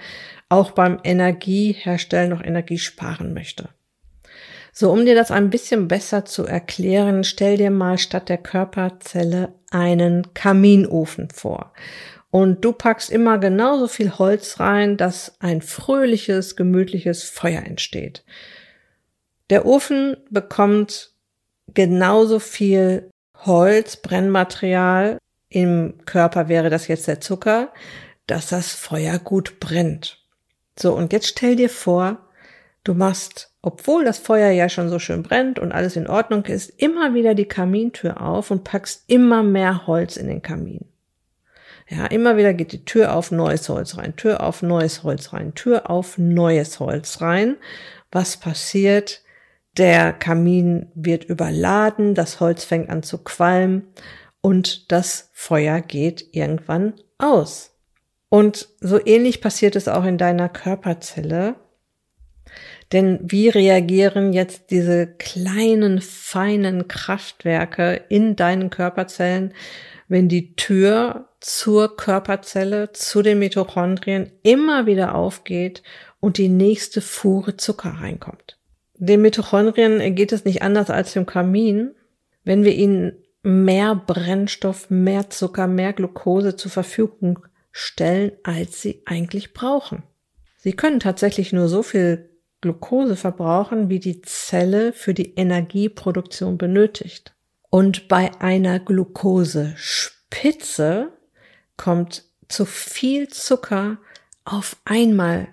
auch 0.48 0.70
beim 0.70 0.98
Energieherstellen 1.04 2.30
noch 2.30 2.42
Energie 2.42 2.78
sparen 2.78 3.34
möchte. 3.34 3.68
So, 4.72 4.90
um 4.90 5.04
dir 5.04 5.14
das 5.14 5.30
ein 5.30 5.50
bisschen 5.50 5.86
besser 5.86 6.24
zu 6.24 6.46
erklären, 6.46 7.24
stell 7.24 7.58
dir 7.58 7.70
mal 7.70 7.98
statt 7.98 8.30
der 8.30 8.38
Körperzelle 8.38 9.52
einen 9.70 10.32
Kaminofen 10.32 11.28
vor. 11.28 11.74
Und 12.30 12.64
du 12.64 12.72
packst 12.72 13.10
immer 13.10 13.38
genauso 13.38 13.88
viel 13.88 14.18
Holz 14.18 14.60
rein, 14.60 14.96
dass 14.96 15.34
ein 15.40 15.62
fröhliches, 15.62 16.54
gemütliches 16.54 17.24
Feuer 17.24 17.62
entsteht. 17.62 18.24
Der 19.50 19.66
Ofen 19.66 20.16
bekommt 20.30 21.12
genauso 21.74 22.38
viel 22.38 23.10
Holz, 23.34 23.96
Brennmaterial, 23.96 25.18
im 25.48 25.94
Körper 26.06 26.48
wäre 26.48 26.70
das 26.70 26.86
jetzt 26.86 27.08
der 27.08 27.20
Zucker, 27.20 27.72
dass 28.26 28.48
das 28.48 28.72
Feuer 28.72 29.18
gut 29.18 29.58
brennt. 29.58 30.24
So, 30.78 30.94
und 30.94 31.12
jetzt 31.12 31.26
stell 31.26 31.56
dir 31.56 31.68
vor, 31.68 32.28
du 32.84 32.94
machst, 32.94 33.52
obwohl 33.60 34.04
das 34.04 34.18
Feuer 34.18 34.50
ja 34.50 34.68
schon 34.68 34.88
so 34.88 35.00
schön 35.00 35.24
brennt 35.24 35.58
und 35.58 35.72
alles 35.72 35.96
in 35.96 36.06
Ordnung 36.06 36.44
ist, 36.44 36.70
immer 36.80 37.12
wieder 37.14 37.34
die 37.34 37.48
Kamintür 37.48 38.20
auf 38.20 38.52
und 38.52 38.62
packst 38.62 39.04
immer 39.08 39.42
mehr 39.42 39.88
Holz 39.88 40.16
in 40.16 40.28
den 40.28 40.42
Kamin. 40.42 40.89
Ja, 41.90 42.06
immer 42.06 42.36
wieder 42.36 42.54
geht 42.54 42.70
die 42.70 42.84
Tür 42.84 43.16
auf 43.16 43.32
neues 43.32 43.68
Holz 43.68 43.96
rein, 43.98 44.14
Tür 44.14 44.44
auf 44.44 44.62
neues 44.62 45.02
Holz 45.02 45.32
rein, 45.32 45.54
Tür 45.54 45.90
auf 45.90 46.18
neues 46.18 46.78
Holz 46.78 47.20
rein. 47.20 47.56
Was 48.12 48.36
passiert? 48.36 49.22
Der 49.76 50.12
Kamin 50.12 50.86
wird 50.94 51.24
überladen, 51.24 52.14
das 52.14 52.38
Holz 52.38 52.64
fängt 52.64 52.90
an 52.90 53.02
zu 53.02 53.18
qualmen 53.18 53.88
und 54.40 54.92
das 54.92 55.30
Feuer 55.32 55.80
geht 55.80 56.26
irgendwann 56.32 56.94
aus. 57.18 57.72
Und 58.28 58.68
so 58.80 59.04
ähnlich 59.04 59.40
passiert 59.40 59.74
es 59.74 59.88
auch 59.88 60.04
in 60.04 60.16
deiner 60.16 60.48
Körperzelle. 60.48 61.56
Denn 62.92 63.18
wie 63.22 63.48
reagieren 63.48 64.32
jetzt 64.32 64.70
diese 64.70 65.08
kleinen, 65.08 66.00
feinen 66.00 66.86
Kraftwerke 66.86 68.04
in 68.08 68.36
deinen 68.36 68.70
Körperzellen, 68.70 69.54
wenn 70.08 70.28
die 70.28 70.54
Tür 70.54 71.29
zur 71.40 71.96
Körperzelle, 71.96 72.92
zu 72.92 73.22
den 73.22 73.38
Mitochondrien 73.38 74.30
immer 74.42 74.86
wieder 74.86 75.14
aufgeht 75.14 75.82
und 76.20 76.38
die 76.38 76.48
nächste 76.48 77.00
Fuhre 77.00 77.56
Zucker 77.56 77.96
reinkommt. 78.00 78.58
Den 78.94 79.22
Mitochondrien 79.22 80.14
geht 80.14 80.32
es 80.32 80.44
nicht 80.44 80.62
anders 80.62 80.90
als 80.90 81.14
dem 81.14 81.26
Kamin. 81.26 81.92
Wenn 82.44 82.64
wir 82.64 82.74
ihnen 82.74 83.16
mehr 83.42 83.94
Brennstoff, 83.94 84.90
mehr 84.90 85.30
Zucker, 85.30 85.66
mehr 85.66 85.94
Glucose 85.94 86.56
zur 86.56 86.70
Verfügung 86.70 87.38
stellen, 87.72 88.32
als 88.42 88.82
sie 88.82 89.02
eigentlich 89.06 89.54
brauchen. 89.54 90.02
Sie 90.58 90.72
können 90.72 91.00
tatsächlich 91.00 91.54
nur 91.54 91.68
so 91.68 91.82
viel 91.82 92.28
Glucose 92.60 93.16
verbrauchen, 93.16 93.88
wie 93.88 94.00
die 94.00 94.20
Zelle 94.20 94.92
für 94.92 95.14
die 95.14 95.34
Energieproduktion 95.34 96.58
benötigt. 96.58 97.34
Und 97.70 98.08
bei 98.08 98.30
einer 98.40 98.78
Glukosespitze 98.80 101.12
kommt 101.80 102.24
zu 102.48 102.66
viel 102.66 103.28
Zucker 103.28 103.96
auf 104.44 104.76
einmal 104.84 105.48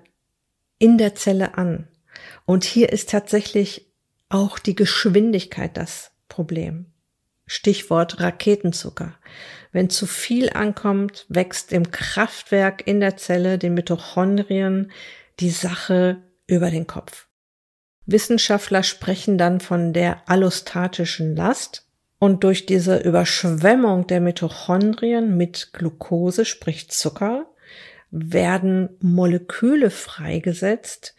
in 0.78 0.98
der 0.98 1.16
Zelle 1.16 1.58
an. 1.58 1.88
Und 2.46 2.66
hier 2.66 2.92
ist 2.92 3.12
tatsächlich 3.12 3.94
auch 4.28 4.60
die 4.60 4.76
Geschwindigkeit 4.76 5.78
das 5.78 6.12
Problem. 6.28 6.88
Stichwort 7.46 8.20
Raketenzucker. 8.20 9.18
Wenn 9.72 9.90
zu 9.90 10.06
viel 10.06 10.50
ankommt, 10.50 11.26
wächst 11.30 11.72
im 11.72 11.92
Kraftwerk 11.92 12.86
in 12.86 13.00
der 13.00 13.16
Zelle, 13.16 13.58
den 13.58 13.74
Mitochondrien, 13.74 14.92
die 15.40 15.50
Sache 15.50 16.22
über 16.46 16.72
den 16.72 16.88
Kopf. 16.88 17.30
Wissenschaftler 18.06 18.84
sprechen 18.84 19.38
dann 19.38 19.62
von 19.62 19.94
der 19.94 20.30
allostatischen 20.30 21.38
Last. 21.38 21.87
Und 22.20 22.44
durch 22.44 22.66
diese 22.66 22.98
Überschwemmung 22.98 24.08
der 24.08 24.22
Mitochondrien 24.22 25.38
mit 25.38 25.72
Glucose, 25.74 26.46
sprich 26.46 26.90
Zucker, 26.90 27.46
werden 28.10 28.90
Moleküle 29.02 29.90
freigesetzt, 29.90 31.16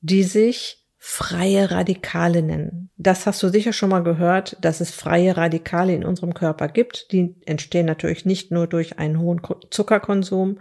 die 0.00 0.22
sich 0.22 0.84
freie 0.98 1.70
Radikale 1.70 2.42
nennen. 2.42 2.90
Das 2.96 3.26
hast 3.26 3.42
du 3.42 3.48
sicher 3.48 3.72
schon 3.72 3.90
mal 3.90 4.02
gehört, 4.02 4.56
dass 4.62 4.80
es 4.80 4.90
freie 4.90 5.36
Radikale 5.36 5.94
in 5.94 6.04
unserem 6.04 6.34
Körper 6.34 6.68
gibt. 6.68 7.12
Die 7.12 7.34
entstehen 7.44 7.86
natürlich 7.86 8.24
nicht 8.24 8.50
nur 8.50 8.66
durch 8.66 8.98
einen 8.98 9.18
hohen 9.18 9.42
Zuckerkonsum, 9.70 10.58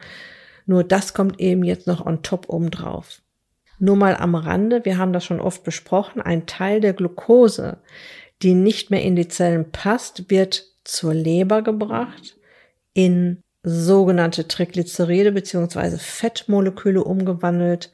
nur 0.66 0.84
das 0.84 1.14
kommt 1.14 1.40
eben 1.40 1.64
jetzt 1.64 1.88
noch 1.88 2.06
on 2.06 2.24
top 2.24 2.50
oben 2.50 2.72
drauf. 2.72 3.22
Nur 3.80 3.96
mal 3.96 4.16
am 4.16 4.36
Rande, 4.36 4.86
wir 4.86 4.98
haben 4.98 5.14
das 5.14 5.26
schon 5.26 5.40
oft 5.42 5.64
besprochen, 5.64 6.22
ein 6.22 6.46
Teil 6.46 6.80
der 6.80 6.94
Glucose, 6.94 7.78
die 8.44 8.54
nicht 8.54 8.92
mehr 8.92 9.02
in 9.02 9.16
die 9.16 9.28
Zellen 9.28 9.72
passt, 9.72 10.30
wird 10.30 10.66
zur 10.84 11.14
Leber 11.14 11.62
gebracht, 11.62 12.38
in 12.94 13.42
sogenannte 13.64 14.48
Triglyceride 14.48 15.32
beziehungsweise 15.32 15.98
Fettmoleküle 15.98 17.04
umgewandelt 17.04 17.92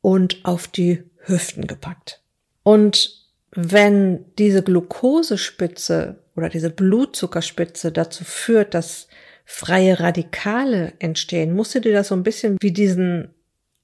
und 0.00 0.44
auf 0.44 0.66
die 0.66 1.04
Hüften 1.18 1.66
gepackt. 1.66 2.22
Und 2.62 3.28
wenn 3.54 4.24
diese 4.38 4.62
Glukosespitze 4.62 6.18
oder 6.34 6.48
diese 6.48 6.70
Blutzuckerspitze 6.70 7.92
dazu 7.92 8.24
führt, 8.24 8.72
dass 8.72 9.08
freie 9.44 10.00
Radikale 10.00 10.94
entstehen, 10.98 11.54
musst 11.54 11.74
du 11.74 11.80
dir 11.80 11.92
das 11.92 12.08
so 12.08 12.14
ein 12.14 12.22
bisschen 12.22 12.56
wie 12.60 12.72
diesen 12.72 13.34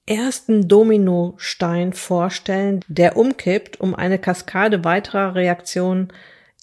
ersten 0.09 0.69
Dominostein 0.69 1.93
vorstellen, 1.93 2.81
der 2.89 3.17
umkippt, 3.17 3.81
um 3.81 3.95
eine 3.95 4.19
Kaskade 4.19 4.85
weiterer 4.85 5.35
Reaktionen 5.35 6.09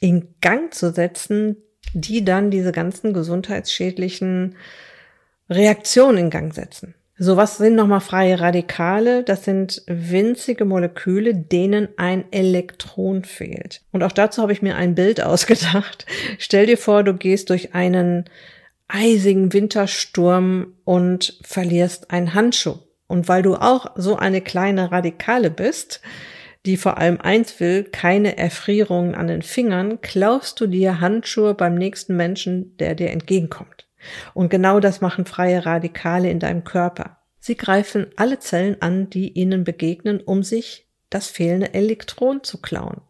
in 0.02 0.36
Gang 0.42 0.74
zu 0.74 0.92
setzen, 0.92 1.58
die 1.94 2.26
dann 2.26 2.52
diese 2.52 2.72
ganzen 2.72 3.14
gesundheitsschädlichen 3.14 4.56
Reaktionen 5.50 6.18
in 6.18 6.30
Gang 6.30 6.54
setzen. 6.54 6.96
So, 7.18 7.38
was 7.38 7.58
sind 7.58 7.76
nochmal 7.76 8.02
freie 8.02 8.42
Radikale? 8.42 9.24
Das 9.24 9.46
sind 9.46 9.84
winzige 9.88 10.66
Moleküle, 10.66 11.34
denen 11.34 11.88
ein 11.96 12.26
Elektron 12.32 13.24
fehlt. 13.24 13.82
Und 13.94 14.04
auch 14.04 14.12
dazu 14.12 14.42
habe 14.42 14.52
ich 14.52 14.62
mir 14.62 14.76
ein 14.76 14.96
Bild 14.96 15.22
ausgedacht. 15.24 16.06
Stell 16.40 16.66
dir 16.66 16.78
vor, 16.78 17.04
du 17.04 17.14
gehst 17.14 17.50
durch 17.50 17.74
einen 17.74 18.26
eisigen 18.88 19.54
Wintersturm 19.54 20.74
und 20.84 21.40
verlierst 21.42 22.12
einen 22.12 22.34
Handschuh. 22.34 22.80
Und 23.08 23.28
weil 23.28 23.44
du 23.44 23.56
auch 23.56 23.92
so 23.96 24.16
eine 24.16 24.42
kleine 24.42 24.92
Radikale 24.92 25.52
bist, 25.52 26.02
die 26.66 26.78
vor 26.78 26.98
allem 26.98 27.22
eins 27.22 27.60
will, 27.60 27.84
keine 27.84 28.38
Erfrierungen 28.38 29.14
an 29.14 29.28
den 29.28 29.44
Fingern, 29.44 30.02
klaust 30.02 30.60
du 30.60 30.68
dir 30.68 31.00
Handschuhe 31.00 31.54
beim 31.54 31.76
nächsten 31.76 32.16
Menschen, 32.16 32.76
der 32.78 32.96
dir 32.96 33.12
entgegenkommt. 33.12 33.88
Und 34.34 34.50
genau 34.50 34.80
das 34.80 35.02
machen 35.02 35.26
freie 35.26 35.66
Radikale 35.66 36.30
in 36.30 36.40
deinem 36.40 36.64
Körper. 36.64 37.18
Sie 37.40 37.56
greifen 37.56 38.08
alle 38.16 38.40
Zellen 38.40 38.82
an, 38.82 39.10
die 39.10 39.30
ihnen 39.30 39.64
begegnen, 39.64 40.20
um 40.20 40.42
sich 40.42 40.88
das 41.10 41.28
fehlende 41.30 41.74
Elektron 41.74 42.44
zu 42.44 42.60
klauen. 42.60 43.02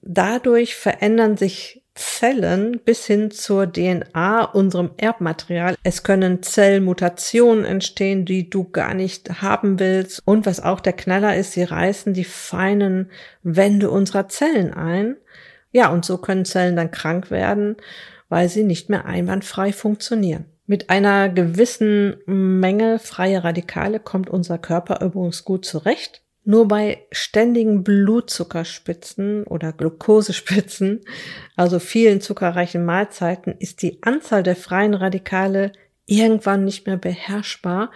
Dadurch 0.00 0.76
verändern 0.76 1.36
sich 1.36 1.83
Zellen 1.94 2.80
bis 2.84 3.06
hin 3.06 3.30
zur 3.30 3.72
DNA, 3.72 4.44
unserem 4.44 4.90
Erbmaterial. 4.96 5.76
Es 5.84 6.02
können 6.02 6.42
Zellmutationen 6.42 7.64
entstehen, 7.64 8.24
die 8.24 8.50
du 8.50 8.64
gar 8.64 8.94
nicht 8.94 9.42
haben 9.42 9.78
willst. 9.78 10.20
Und 10.24 10.44
was 10.44 10.60
auch 10.60 10.80
der 10.80 10.94
Knaller 10.94 11.36
ist, 11.36 11.52
sie 11.52 11.62
reißen 11.62 12.12
die 12.12 12.24
feinen 12.24 13.10
Wände 13.42 13.90
unserer 13.90 14.28
Zellen 14.28 14.74
ein. 14.74 15.16
Ja, 15.70 15.90
und 15.90 16.04
so 16.04 16.18
können 16.18 16.44
Zellen 16.44 16.76
dann 16.76 16.90
krank 16.90 17.30
werden, 17.30 17.76
weil 18.28 18.48
sie 18.48 18.64
nicht 18.64 18.90
mehr 18.90 19.06
einwandfrei 19.06 19.72
funktionieren. 19.72 20.46
Mit 20.66 20.90
einer 20.90 21.28
gewissen 21.28 22.16
Menge 22.26 22.98
freie 22.98 23.44
Radikale 23.44 24.00
kommt 24.00 24.30
unser 24.30 24.58
Körper 24.58 25.04
übrigens 25.04 25.44
gut 25.44 25.64
zurecht. 25.64 26.23
Nur 26.44 26.68
bei 26.68 27.06
ständigen 27.10 27.82
Blutzuckerspitzen 27.84 29.44
oder 29.44 29.72
Glukosespitzen, 29.72 31.00
also 31.56 31.78
vielen 31.78 32.20
zuckerreichen 32.20 32.84
Mahlzeiten, 32.84 33.54
ist 33.58 33.80
die 33.80 34.02
Anzahl 34.02 34.42
der 34.42 34.56
freien 34.56 34.92
Radikale 34.92 35.72
irgendwann 36.06 36.64
nicht 36.64 36.86
mehr 36.86 36.98
beherrschbar. 36.98 37.90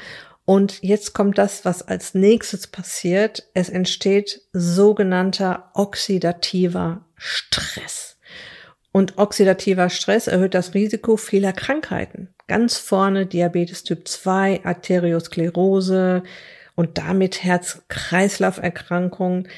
Und 0.47 0.83
jetzt 0.83 1.13
kommt 1.13 1.37
das, 1.37 1.67
was 1.67 1.87
als 1.87 2.15
nächstes 2.15 2.67
passiert. 2.67 3.47
Es 3.53 3.69
entsteht 3.69 4.41
sogenannter 4.55 5.71
oxidativer 5.75 7.05
Stress. 7.17 8.19
Und 8.93 9.19
oxidativer 9.19 9.91
Stress 9.91 10.27
erhöht 10.27 10.55
das 10.55 10.73
Risiko 10.73 11.19
vieler 11.19 11.53
Krankheiten. 11.53 12.35
Ganz 12.47 12.79
vorne 12.79 13.27
Diabetes 13.27 13.85
Typ 13.85 14.09
2, 14.09 14.65
Arteriosklerose, 14.65 16.23
und 16.79 16.97
damit 16.97 17.43
Herz-Kreislauf-Erkrankungen 17.43 19.49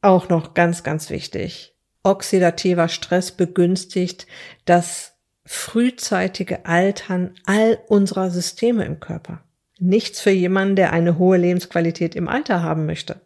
auch 0.00 0.30
noch 0.30 0.54
ganz, 0.54 0.82
ganz 0.82 1.10
wichtig. 1.10 1.74
Oxidativer 2.02 2.88
Stress 2.88 3.30
begünstigt 3.30 4.26
das 4.64 5.12
frühzeitige 5.44 6.64
Altern 6.64 7.34
all 7.44 7.78
unserer 7.88 8.30
Systeme 8.30 8.86
im 8.86 9.00
Körper. 9.00 9.42
Nichts 9.78 10.22
für 10.22 10.30
jemanden, 10.30 10.76
der 10.76 10.94
eine 10.94 11.18
hohe 11.18 11.36
Lebensqualität 11.36 12.14
im 12.14 12.26
Alter 12.26 12.62
haben 12.62 12.86
möchte. 12.86 13.20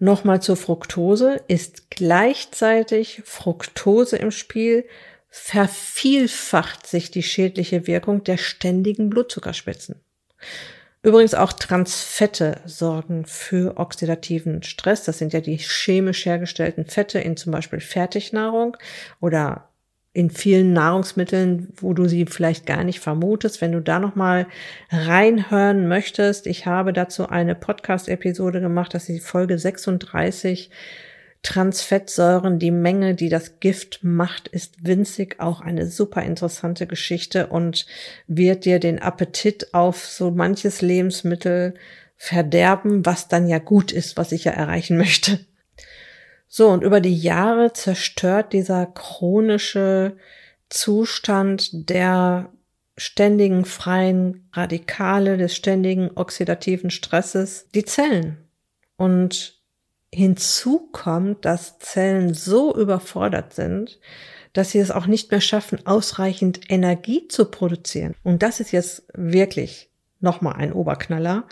Nochmal 0.00 0.42
zur 0.42 0.56
Fructose. 0.56 1.40
Ist 1.46 1.92
gleichzeitig 1.92 3.22
Fructose 3.24 4.16
im 4.16 4.32
Spiel, 4.32 4.86
vervielfacht 5.28 6.88
sich 6.88 7.12
die 7.12 7.22
schädliche 7.22 7.86
Wirkung 7.86 8.24
der 8.24 8.38
ständigen 8.38 9.08
Blutzuckerspitzen. 9.08 10.00
Übrigens 11.06 11.34
auch 11.34 11.52
Transfette 11.52 12.62
sorgen 12.64 13.26
für 13.26 13.78
oxidativen 13.78 14.64
Stress. 14.64 15.04
Das 15.04 15.18
sind 15.18 15.32
ja 15.32 15.40
die 15.40 15.56
chemisch 15.56 16.26
hergestellten 16.26 16.84
Fette 16.84 17.20
in 17.20 17.36
zum 17.36 17.52
Beispiel 17.52 17.78
Fertignahrung 17.78 18.76
oder 19.20 19.68
in 20.12 20.30
vielen 20.30 20.72
Nahrungsmitteln, 20.72 21.72
wo 21.76 21.92
du 21.92 22.08
sie 22.08 22.26
vielleicht 22.26 22.66
gar 22.66 22.82
nicht 22.82 22.98
vermutest. 22.98 23.60
Wenn 23.60 23.70
du 23.70 23.80
da 23.80 24.00
noch 24.00 24.16
mal 24.16 24.48
reinhören 24.90 25.86
möchtest, 25.86 26.48
ich 26.48 26.66
habe 26.66 26.92
dazu 26.92 27.28
eine 27.28 27.54
Podcast-Episode 27.54 28.60
gemacht, 28.60 28.92
das 28.92 29.08
ist 29.08 29.14
die 29.14 29.20
Folge 29.20 29.60
36 29.60 30.70
Transfettsäuren, 31.42 32.58
die 32.58 32.70
Menge, 32.70 33.14
die 33.14 33.28
das 33.28 33.60
Gift 33.60 34.00
macht, 34.02 34.48
ist 34.48 34.84
winzig. 34.84 35.36
Auch 35.38 35.60
eine 35.60 35.86
super 35.86 36.22
interessante 36.22 36.86
Geschichte 36.86 37.46
und 37.48 37.86
wird 38.26 38.64
dir 38.64 38.80
den 38.80 39.00
Appetit 39.00 39.72
auf 39.74 40.06
so 40.06 40.30
manches 40.30 40.82
Lebensmittel 40.82 41.74
verderben, 42.16 43.06
was 43.06 43.28
dann 43.28 43.48
ja 43.48 43.58
gut 43.58 43.92
ist, 43.92 44.16
was 44.16 44.32
ich 44.32 44.44
ja 44.44 44.52
erreichen 44.52 44.96
möchte. 44.96 45.40
So, 46.48 46.68
und 46.68 46.82
über 46.82 47.00
die 47.00 47.16
Jahre 47.16 47.72
zerstört 47.72 48.52
dieser 48.52 48.86
chronische 48.86 50.16
Zustand 50.68 51.90
der 51.90 52.50
ständigen 52.96 53.64
freien 53.64 54.48
Radikale, 54.52 55.36
des 55.36 55.54
ständigen 55.54 56.10
oxidativen 56.14 56.90
Stresses 56.90 57.68
die 57.74 57.84
Zellen. 57.84 58.38
Und 58.96 59.55
Hinzu 60.12 60.88
kommt, 60.92 61.44
dass 61.44 61.78
Zellen 61.78 62.34
so 62.34 62.74
überfordert 62.76 63.52
sind, 63.52 64.00
dass 64.52 64.70
sie 64.70 64.78
es 64.78 64.90
auch 64.90 65.06
nicht 65.06 65.30
mehr 65.30 65.40
schaffen, 65.40 65.86
ausreichend 65.86 66.70
Energie 66.70 67.28
zu 67.28 67.46
produzieren. 67.46 68.14
Und 68.22 68.42
das 68.42 68.60
ist 68.60 68.72
jetzt 68.72 69.04
wirklich 69.14 69.90
nochmal 70.20 70.54
ein 70.56 70.72
Oberknaller. 70.72 71.44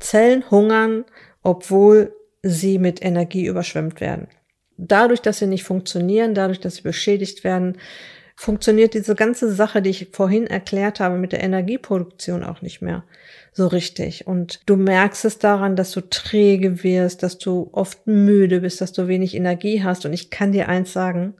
Zellen 0.00 0.50
hungern, 0.50 1.04
obwohl 1.42 2.14
sie 2.42 2.78
mit 2.78 3.04
Energie 3.04 3.46
überschwemmt 3.46 4.00
werden. 4.00 4.28
Dadurch, 4.76 5.20
dass 5.20 5.38
sie 5.38 5.46
nicht 5.46 5.64
funktionieren, 5.64 6.34
dadurch, 6.34 6.60
dass 6.60 6.76
sie 6.76 6.82
beschädigt 6.82 7.44
werden, 7.44 7.78
funktioniert 8.40 8.94
diese 8.94 9.14
ganze 9.14 9.52
Sache, 9.52 9.82
die 9.82 9.90
ich 9.90 10.08
vorhin 10.12 10.46
erklärt 10.46 10.98
habe, 10.98 11.18
mit 11.18 11.32
der 11.32 11.42
Energieproduktion 11.42 12.42
auch 12.42 12.62
nicht 12.62 12.80
mehr 12.80 13.04
so 13.52 13.66
richtig. 13.66 14.26
Und 14.26 14.62
du 14.64 14.76
merkst 14.76 15.26
es 15.26 15.38
daran, 15.38 15.76
dass 15.76 15.90
du 15.90 16.00
träge 16.00 16.82
wirst, 16.82 17.22
dass 17.22 17.36
du 17.36 17.68
oft 17.72 18.06
müde 18.06 18.62
bist, 18.62 18.80
dass 18.80 18.92
du 18.92 19.08
wenig 19.08 19.34
Energie 19.34 19.84
hast. 19.84 20.06
Und 20.06 20.14
ich 20.14 20.30
kann 20.30 20.52
dir 20.52 20.70
eins 20.70 20.94
sagen, 20.94 21.34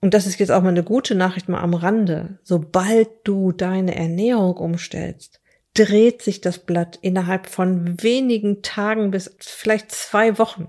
und 0.00 0.12
das 0.12 0.26
ist 0.26 0.40
jetzt 0.40 0.50
auch 0.50 0.62
mal 0.62 0.70
eine 0.70 0.82
gute 0.82 1.14
Nachricht 1.14 1.48
mal 1.48 1.60
am 1.60 1.74
Rande, 1.74 2.40
sobald 2.42 3.08
du 3.22 3.52
deine 3.52 3.94
Ernährung 3.94 4.56
umstellst, 4.56 5.40
dreht 5.74 6.22
sich 6.22 6.40
das 6.40 6.58
Blatt 6.58 6.98
innerhalb 7.02 7.46
von 7.46 8.02
wenigen 8.02 8.62
Tagen 8.62 9.12
bis 9.12 9.36
vielleicht 9.38 9.92
zwei 9.92 10.38
Wochen. 10.38 10.66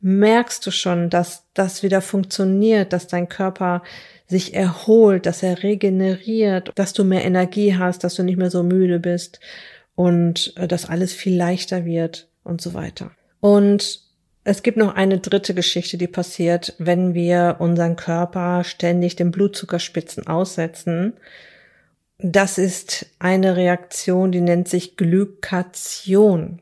Merkst 0.00 0.66
du 0.66 0.70
schon, 0.70 1.10
dass 1.10 1.44
das 1.54 1.82
wieder 1.82 2.00
funktioniert, 2.00 2.92
dass 2.92 3.06
dein 3.06 3.28
Körper 3.28 3.82
sich 4.26 4.54
erholt, 4.54 5.26
dass 5.26 5.42
er 5.42 5.62
regeneriert, 5.62 6.72
dass 6.74 6.92
du 6.92 7.04
mehr 7.04 7.24
Energie 7.24 7.76
hast, 7.76 8.04
dass 8.04 8.14
du 8.14 8.22
nicht 8.22 8.38
mehr 8.38 8.50
so 8.50 8.62
müde 8.62 8.98
bist 9.00 9.40
und 9.94 10.54
äh, 10.56 10.66
dass 10.68 10.86
alles 10.88 11.12
viel 11.12 11.36
leichter 11.36 11.84
wird 11.84 12.28
und 12.44 12.60
so 12.60 12.72
weiter. 12.74 13.10
Und 13.40 14.00
Es 14.42 14.62
gibt 14.62 14.78
noch 14.78 14.94
eine 14.94 15.18
dritte 15.18 15.54
Geschichte, 15.54 15.98
die 15.98 16.06
passiert, 16.06 16.74
wenn 16.78 17.12
wir 17.14 17.56
unseren 17.58 17.96
Körper 17.96 18.64
ständig 18.64 19.16
den 19.16 19.30
Blutzuckerspitzen 19.30 20.26
aussetzen. 20.26 21.12
Das 22.18 22.58
ist 22.58 23.06
eine 23.18 23.56
Reaktion, 23.56 24.32
die 24.32 24.40
nennt 24.40 24.68
sich 24.68 24.96
Glykation. 24.96 26.60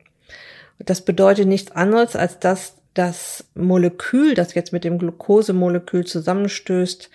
Das 0.77 1.01
bedeutet 1.01 1.47
nichts 1.47 1.71
anderes, 1.71 2.15
als 2.15 2.39
dass 2.39 2.75
das 2.93 3.45
Molekül, 3.55 4.33
das 4.33 4.53
jetzt 4.53 4.73
mit 4.73 4.83
dem 4.83 4.97
Glukosemolekül 4.97 6.05
zusammenstößt, 6.05 7.09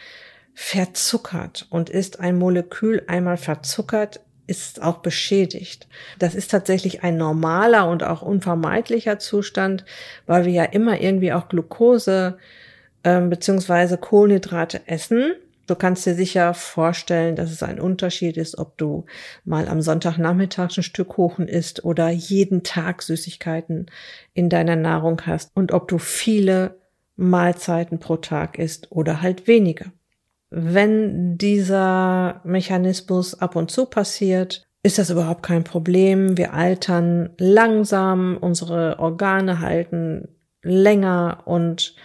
verzuckert. 0.54 1.66
Und 1.70 1.90
ist 1.90 2.20
ein 2.20 2.38
Molekül 2.38 3.02
einmal 3.06 3.36
verzuckert, 3.36 4.20
ist 4.46 4.82
auch 4.82 4.98
beschädigt. 4.98 5.88
Das 6.18 6.34
ist 6.34 6.50
tatsächlich 6.50 7.02
ein 7.02 7.16
normaler 7.16 7.88
und 7.88 8.04
auch 8.04 8.22
unvermeidlicher 8.22 9.18
Zustand, 9.18 9.84
weil 10.26 10.44
wir 10.44 10.52
ja 10.52 10.64
immer 10.64 11.00
irgendwie 11.00 11.32
auch 11.32 11.48
Glucose 11.48 12.38
äh, 13.02 13.20
beziehungsweise 13.22 13.96
Kohlenhydrate 13.96 14.82
essen. 14.86 15.34
Du 15.66 15.74
kannst 15.74 16.04
dir 16.04 16.14
sicher 16.14 16.52
vorstellen, 16.52 17.36
dass 17.36 17.50
es 17.50 17.62
ein 17.62 17.80
Unterschied 17.80 18.36
ist, 18.36 18.58
ob 18.58 18.76
du 18.76 19.06
mal 19.44 19.68
am 19.68 19.80
Sonntagnachmittag 19.80 20.76
ein 20.76 20.82
Stück 20.82 21.08
Kuchen 21.08 21.48
isst 21.48 21.84
oder 21.84 22.10
jeden 22.10 22.62
Tag 22.62 23.02
Süßigkeiten 23.02 23.86
in 24.34 24.50
deiner 24.50 24.76
Nahrung 24.76 25.22
hast 25.26 25.50
und 25.54 25.72
ob 25.72 25.88
du 25.88 25.98
viele 25.98 26.78
Mahlzeiten 27.16 27.98
pro 27.98 28.16
Tag 28.16 28.58
isst 28.58 28.92
oder 28.92 29.22
halt 29.22 29.46
wenige. 29.46 29.92
Wenn 30.50 31.38
dieser 31.38 32.40
Mechanismus 32.44 33.40
ab 33.40 33.56
und 33.56 33.70
zu 33.70 33.86
passiert, 33.86 34.64
ist 34.82 34.98
das 34.98 35.10
überhaupt 35.10 35.42
kein 35.42 35.64
Problem. 35.64 36.36
Wir 36.36 36.52
altern 36.52 37.30
langsam, 37.38 38.36
unsere 38.36 38.98
Organe 38.98 39.60
halten 39.60 40.28
länger 40.62 41.42
und 41.46 41.96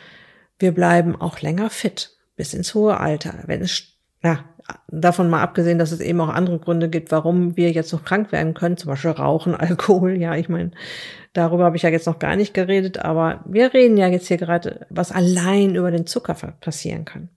wir 0.59 0.73
bleiben 0.73 1.19
auch 1.19 1.41
länger 1.41 1.69
fit 1.69 2.18
bis 2.39 2.53
ins 2.53 2.73
hohe 2.73 2.97
Alter. 2.97 3.43
Wenn 3.47 3.59
es, 3.59 3.83
ja, 4.23 4.45
davon 4.87 5.29
mal 5.29 5.41
abgesehen, 5.41 5.77
dass 5.77 5.91
es 5.91 5.99
eben 5.99 6.21
auch 6.21 6.29
andere 6.29 6.57
Gründe 6.57 6.87
gibt, 6.87 7.11
warum 7.11 7.57
wir 7.57 7.69
jetzt 7.71 7.91
noch 7.91 8.05
krank 8.05 8.31
werden 8.31 8.53
können, 8.53 8.77
zum 8.77 8.89
Beispiel 8.89 9.11
Rauchen, 9.11 9.55
Alkohol, 9.55 10.15
ja, 10.15 10.35
ich 10.35 10.47
meine, 10.47 10.71
darüber 11.33 11.65
habe 11.65 11.75
ich 11.75 11.83
ja 11.83 11.89
jetzt 11.89 12.07
noch 12.07 12.17
gar 12.17 12.37
nicht 12.37 12.53
geredet, 12.53 12.99
aber 12.99 13.43
wir 13.45 13.73
reden 13.73 13.97
ja 13.97 14.07
jetzt 14.07 14.29
hier 14.29 14.37
gerade, 14.37 14.87
was 14.89 15.11
allein 15.11 15.75
über 15.75 15.91
den 15.91 16.07
Zucker 16.07 16.33
passieren 16.61 17.03
kann. 17.03 17.27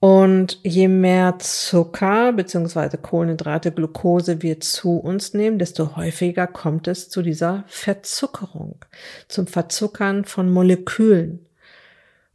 Und 0.00 0.58
je 0.64 0.88
mehr 0.88 1.38
Zucker 1.38 2.32
beziehungsweise 2.32 2.98
Kohlenhydrate, 2.98 3.70
Glucose 3.70 4.42
wir 4.42 4.58
zu 4.58 4.96
uns 4.96 5.32
nehmen, 5.32 5.60
desto 5.60 5.94
häufiger 5.94 6.48
kommt 6.48 6.88
es 6.88 7.08
zu 7.08 7.22
dieser 7.22 7.62
Verzuckerung, 7.68 8.84
zum 9.28 9.46
Verzuckern 9.46 10.24
von 10.24 10.50
Molekülen. 10.50 11.46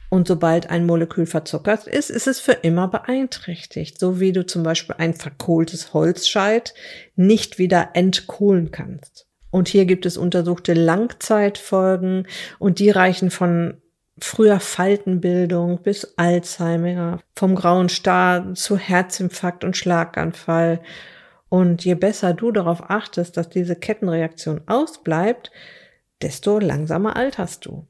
Und 0.08 0.28
sobald 0.28 0.70
ein 0.70 0.86
Molekül 0.86 1.26
verzuckert 1.26 1.86
ist, 1.86 2.10
ist 2.10 2.26
es 2.26 2.40
für 2.40 2.52
immer 2.52 2.88
beeinträchtigt, 2.88 3.98
so 3.98 4.20
wie 4.20 4.32
du 4.32 4.46
zum 4.46 4.62
Beispiel 4.62 4.94
ein 4.98 5.14
verkohltes 5.14 5.92
Holzscheit 5.92 6.74
nicht 7.16 7.58
wieder 7.58 7.90
entkohlen 7.94 8.70
kannst. 8.70 9.26
Und 9.50 9.68
hier 9.68 9.84
gibt 9.84 10.06
es 10.06 10.16
untersuchte 10.16 10.74
Langzeitfolgen 10.74 12.26
und 12.58 12.78
die 12.78 12.90
reichen 12.90 13.30
von 13.30 13.80
früher 14.18 14.60
Faltenbildung 14.60 15.82
bis 15.82 16.14
Alzheimer, 16.16 17.20
vom 17.34 17.54
grauen 17.54 17.88
Star 17.88 18.54
zu 18.54 18.76
Herzinfarkt 18.76 19.64
und 19.64 19.76
Schlaganfall. 19.76 20.80
Und 21.48 21.84
je 21.84 21.94
besser 21.94 22.34
du 22.34 22.50
darauf 22.52 22.90
achtest, 22.90 23.36
dass 23.36 23.48
diese 23.48 23.76
Kettenreaktion 23.76 24.62
ausbleibt, 24.66 25.50
desto 26.22 26.58
langsamer 26.58 27.16
alterst 27.16 27.66
du. 27.66 27.86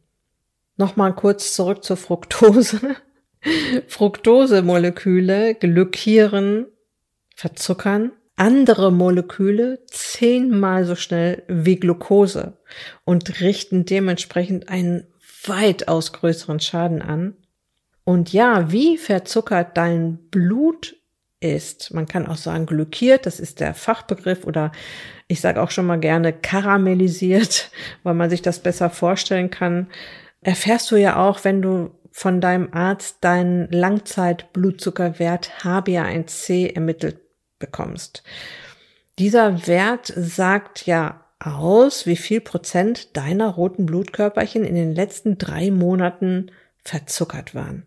Nochmal 0.77 1.15
kurz 1.15 1.55
zurück 1.55 1.85
zur 1.85 1.97
Fructose. 1.97 2.97
Fructose-Moleküle 3.87 5.55
glückieren, 5.55 6.67
verzuckern 7.35 8.13
andere 8.37 8.93
Moleküle 8.93 9.81
zehnmal 9.87 10.85
so 10.85 10.95
schnell 10.95 11.43
wie 11.49 11.77
Glucose 11.77 12.59
und 13.05 13.41
richten 13.41 13.87
dementsprechend 13.87 14.69
einen 14.69 15.07
weitaus 15.45 16.13
größeren 16.13 16.61
Schaden 16.61 17.03
an. 17.03 17.35
Und 18.05 18.33
ja, 18.33 18.71
wie 18.71 18.99
verzuckert 18.99 19.77
dein 19.77 20.19
Blut 20.31 20.97
ist, 21.41 21.93
man 21.93 22.07
kann 22.07 22.27
auch 22.27 22.37
sagen 22.37 22.67
glykiert, 22.67 23.27
das 23.27 23.41
ist 23.41 23.61
der 23.61 23.75
Fachbegriff 23.75 24.45
oder 24.45 24.73
ich 25.29 25.41
sage 25.41 25.61
auch 25.61 25.71
schon 25.71 25.87
mal 25.87 25.99
gerne 25.99 26.33
karamellisiert, 26.33 27.71
weil 28.03 28.15
man 28.15 28.31
sich 28.31 28.43
das 28.43 28.61
besser 28.61 28.91
vorstellen 28.91 29.51
kann, 29.51 29.89
erfährst 30.47 30.93
du 30.93 30.97
ja 30.97 31.17
auch, 31.17 31.43
wenn 31.43 31.61
du 31.61 31.91
von 32.13 32.41
deinem 32.41 32.73
Arzt 32.73 33.19
deinen 33.23 33.69
Langzeitblutzuckerwert 33.71 35.51
HbA1c 35.63 36.73
ermittelt 36.73 37.19
bekommst. 37.59 38.23
Dieser 39.19 39.67
Wert 39.67 40.13
sagt 40.17 40.87
ja 40.87 41.25
aus, 41.41 42.07
wie 42.07 42.17
viel 42.17 42.41
Prozent 42.41 43.17
deiner 43.17 43.49
roten 43.49 43.87
Blutkörperchen 43.87 44.65
in 44.65 44.77
den 44.77 44.95
letzten 44.95 45.37
drei 45.37 45.73
Monaten 45.73 46.53
verzuckert 46.85 47.57
waren. 47.57 47.87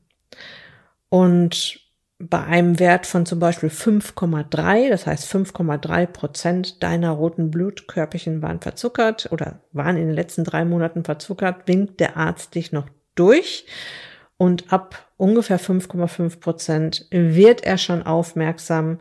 Und 1.08 1.80
bei 2.20 2.44
einem 2.44 2.80
Wert 2.80 3.06
von 3.06 3.26
zum 3.26 3.40
Beispiel 3.40 3.70
5,3, 3.70 4.90
das 4.90 5.08
heißt 5.08 5.34
5,3 5.34 6.06
Prozent 6.06 6.84
deiner 6.84 7.12
roten 7.12 7.50
Blutkörperchen 7.50 8.42
waren 8.42 8.60
verzuckert 8.60 9.30
oder 9.32 9.62
waren 9.72 9.96
in 9.96 10.08
den 10.08 10.16
letzten 10.16 10.44
drei 10.44 10.66
Monaten 10.66 11.06
verzuckert, 11.06 11.68
winkt 11.68 12.02
der 12.02 12.18
Arzt 12.18 12.56
dich 12.56 12.74
noch 12.74 12.88
durch 13.16 13.66
und 14.36 14.72
ab 14.74 15.08
ungefähr 15.16 15.60
5,5 15.60 16.42
Prozent 16.42 17.08
wird 17.10 17.64
er 17.64 17.78
schon 17.78 18.04
aufmerksam. 18.04 19.00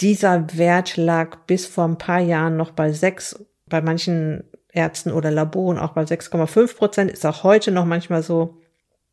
Dieser 0.00 0.56
Wert 0.56 0.96
lag 0.96 1.38
bis 1.46 1.66
vor 1.66 1.84
ein 1.84 1.98
paar 1.98 2.20
Jahren 2.20 2.56
noch 2.56 2.70
bei 2.70 2.92
6 2.92 3.46
bei 3.66 3.80
manchen 3.80 4.44
Ärzten 4.72 5.10
oder 5.12 5.30
Laboren 5.30 5.78
auch 5.78 5.92
bei 5.92 6.02
6,5 6.02 6.76
Prozent, 6.76 7.10
ist 7.10 7.26
auch 7.26 7.42
heute 7.42 7.72
noch 7.72 7.84
manchmal 7.84 8.22
so. 8.22 8.58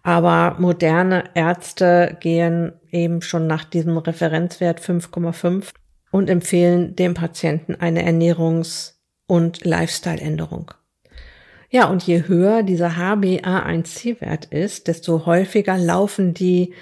Aber 0.04 0.56
moderne 0.60 1.26
Ärzte 1.36 2.18
gehen 2.20 2.74
eben 2.90 3.22
schon 3.22 3.48
nach 3.48 3.64
diesem 3.64 3.98
Referenzwert 3.98 4.82
5,5 4.82 5.70
und 6.12 6.30
empfehlen 6.30 6.96
dem 6.96 7.14
Patienten 7.14 7.76
eine 7.76 8.06
Ernährungs- 8.06 8.96
und 9.28 9.64
Lifestyle-Änderung. 9.64 10.72
Ja, 11.70 11.88
und 11.88 12.04
je 12.04 12.28
höher 12.28 12.64
dieser 12.64 12.98
HbA1c-Wert 12.98 14.46
ist, 14.46 14.88
desto 14.88 15.26
häufiger 15.26 15.78
laufen 15.78 16.34
die 16.34 16.74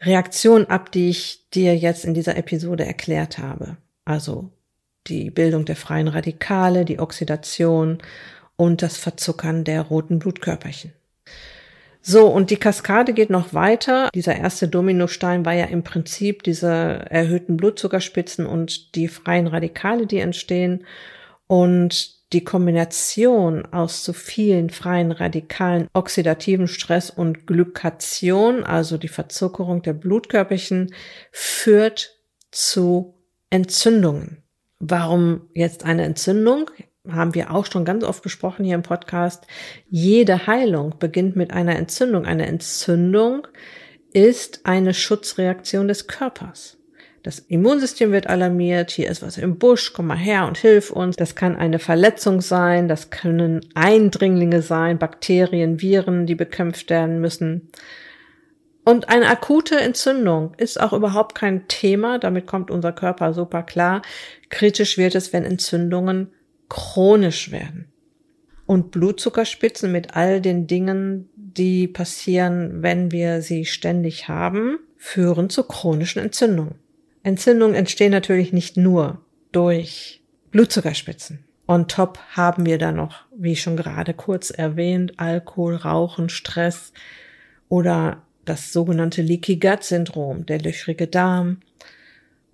Reaktionen 0.00 0.66
ab, 0.66 0.90
die 0.90 1.10
ich 1.10 1.50
dir 1.50 1.76
jetzt 1.76 2.04
in 2.04 2.14
dieser 2.14 2.36
Episode 2.36 2.86
erklärt 2.86 3.38
habe. 3.38 3.76
Also 4.06 4.50
die 5.06 5.30
Bildung 5.30 5.64
der 5.64 5.76
freien 5.76 6.08
Radikale, 6.08 6.84
die 6.84 6.98
Oxidation 6.98 7.98
und 8.56 8.80
das 8.80 8.96
Verzuckern 8.96 9.64
der 9.64 9.82
roten 9.82 10.18
Blutkörperchen. 10.18 10.92
So, 12.00 12.26
und 12.28 12.50
die 12.50 12.56
Kaskade 12.56 13.12
geht 13.12 13.30
noch 13.30 13.52
weiter. 13.54 14.08
Dieser 14.14 14.36
erste 14.36 14.68
Dominostein 14.68 15.44
war 15.44 15.52
ja 15.52 15.66
im 15.66 15.82
Prinzip 15.82 16.42
diese 16.42 16.68
erhöhten 16.68 17.56
Blutzuckerspitzen 17.56 18.46
und 18.46 18.94
die 18.94 19.08
freien 19.08 19.46
Radikale, 19.46 20.06
die 20.06 20.18
entstehen. 20.18 20.84
Und 21.46 22.18
die 22.32 22.44
Kombination 22.44 23.64
aus 23.66 24.02
zu 24.02 24.12
vielen 24.12 24.68
freien 24.70 25.12
Radikalen, 25.12 25.88
oxidativen 25.94 26.68
Stress 26.68 27.08
und 27.10 27.46
Glykation, 27.46 28.64
also 28.64 28.98
die 28.98 29.08
Verzuckerung 29.08 29.82
der 29.82 29.94
Blutkörperchen, 29.94 30.92
führt 31.32 32.16
zu 32.50 33.14
Entzündungen. 33.50 34.42
Warum 34.78 35.48
jetzt 35.54 35.84
eine 35.84 36.04
Entzündung? 36.04 36.70
Haben 37.10 37.34
wir 37.34 37.54
auch 37.54 37.66
schon 37.66 37.84
ganz 37.84 38.04
oft 38.04 38.22
besprochen 38.22 38.64
hier 38.64 38.74
im 38.74 38.82
Podcast. 38.82 39.46
Jede 39.88 40.46
Heilung 40.46 40.94
beginnt 40.98 41.36
mit 41.36 41.52
einer 41.52 41.76
Entzündung. 41.76 42.26
Eine 42.26 42.46
Entzündung 42.46 43.46
ist 44.12 44.60
eine 44.64 44.94
Schutzreaktion 44.94 45.88
des 45.88 46.06
Körpers. 46.06 46.78
Das 47.22 47.40
Immunsystem 47.40 48.12
wird 48.12 48.28
alarmiert, 48.28 48.90
hier 48.90 49.10
ist 49.10 49.22
was 49.22 49.38
im 49.38 49.58
Busch, 49.58 49.92
komm 49.92 50.06
mal 50.06 50.16
her 50.16 50.46
und 50.46 50.56
hilf 50.56 50.90
uns. 50.90 51.16
Das 51.16 51.34
kann 51.34 51.56
eine 51.56 51.78
Verletzung 51.78 52.40
sein, 52.40 52.88
das 52.88 53.10
können 53.10 53.60
Eindringlinge 53.74 54.62
sein, 54.62 54.98
Bakterien, 54.98 55.80
Viren, 55.80 56.26
die 56.26 56.36
bekämpft 56.36 56.90
werden 56.90 57.20
müssen. 57.20 57.70
Und 58.84 59.10
eine 59.10 59.26
akute 59.28 59.78
Entzündung 59.78 60.54
ist 60.56 60.80
auch 60.80 60.94
überhaupt 60.94 61.34
kein 61.34 61.68
Thema, 61.68 62.18
damit 62.18 62.46
kommt 62.46 62.70
unser 62.70 62.92
Körper 62.92 63.34
super 63.34 63.62
klar. 63.62 64.00
Kritisch 64.48 64.96
wird 64.96 65.14
es, 65.14 65.32
wenn 65.34 65.44
Entzündungen 65.44 66.32
chronisch 66.68 67.50
werden. 67.50 67.86
Und 68.66 68.90
Blutzuckerspitzen 68.90 69.90
mit 69.90 70.14
all 70.14 70.40
den 70.40 70.66
Dingen, 70.66 71.28
die 71.34 71.88
passieren, 71.88 72.82
wenn 72.82 73.10
wir 73.12 73.40
sie 73.40 73.64
ständig 73.64 74.28
haben, 74.28 74.78
führen 74.96 75.48
zu 75.48 75.62
chronischen 75.64 76.20
Entzündungen. 76.20 76.74
Entzündungen 77.22 77.74
entstehen 77.74 78.12
natürlich 78.12 78.52
nicht 78.52 78.76
nur 78.76 79.22
durch 79.52 80.22
Blutzuckerspitzen. 80.50 81.44
On 81.66 81.86
top 81.86 82.18
haben 82.30 82.64
wir 82.64 82.78
dann 82.78 82.96
noch, 82.96 83.26
wie 83.36 83.56
schon 83.56 83.76
gerade 83.76 84.14
kurz 84.14 84.50
erwähnt, 84.50 85.14
Alkohol, 85.18 85.76
Rauchen, 85.76 86.28
Stress 86.30 86.92
oder 87.68 88.22
das 88.46 88.72
sogenannte 88.72 89.20
Leaky 89.20 89.56
Gut 89.56 89.84
Syndrom, 89.84 90.46
der 90.46 90.60
löchrige 90.60 91.06
Darm. 91.06 91.58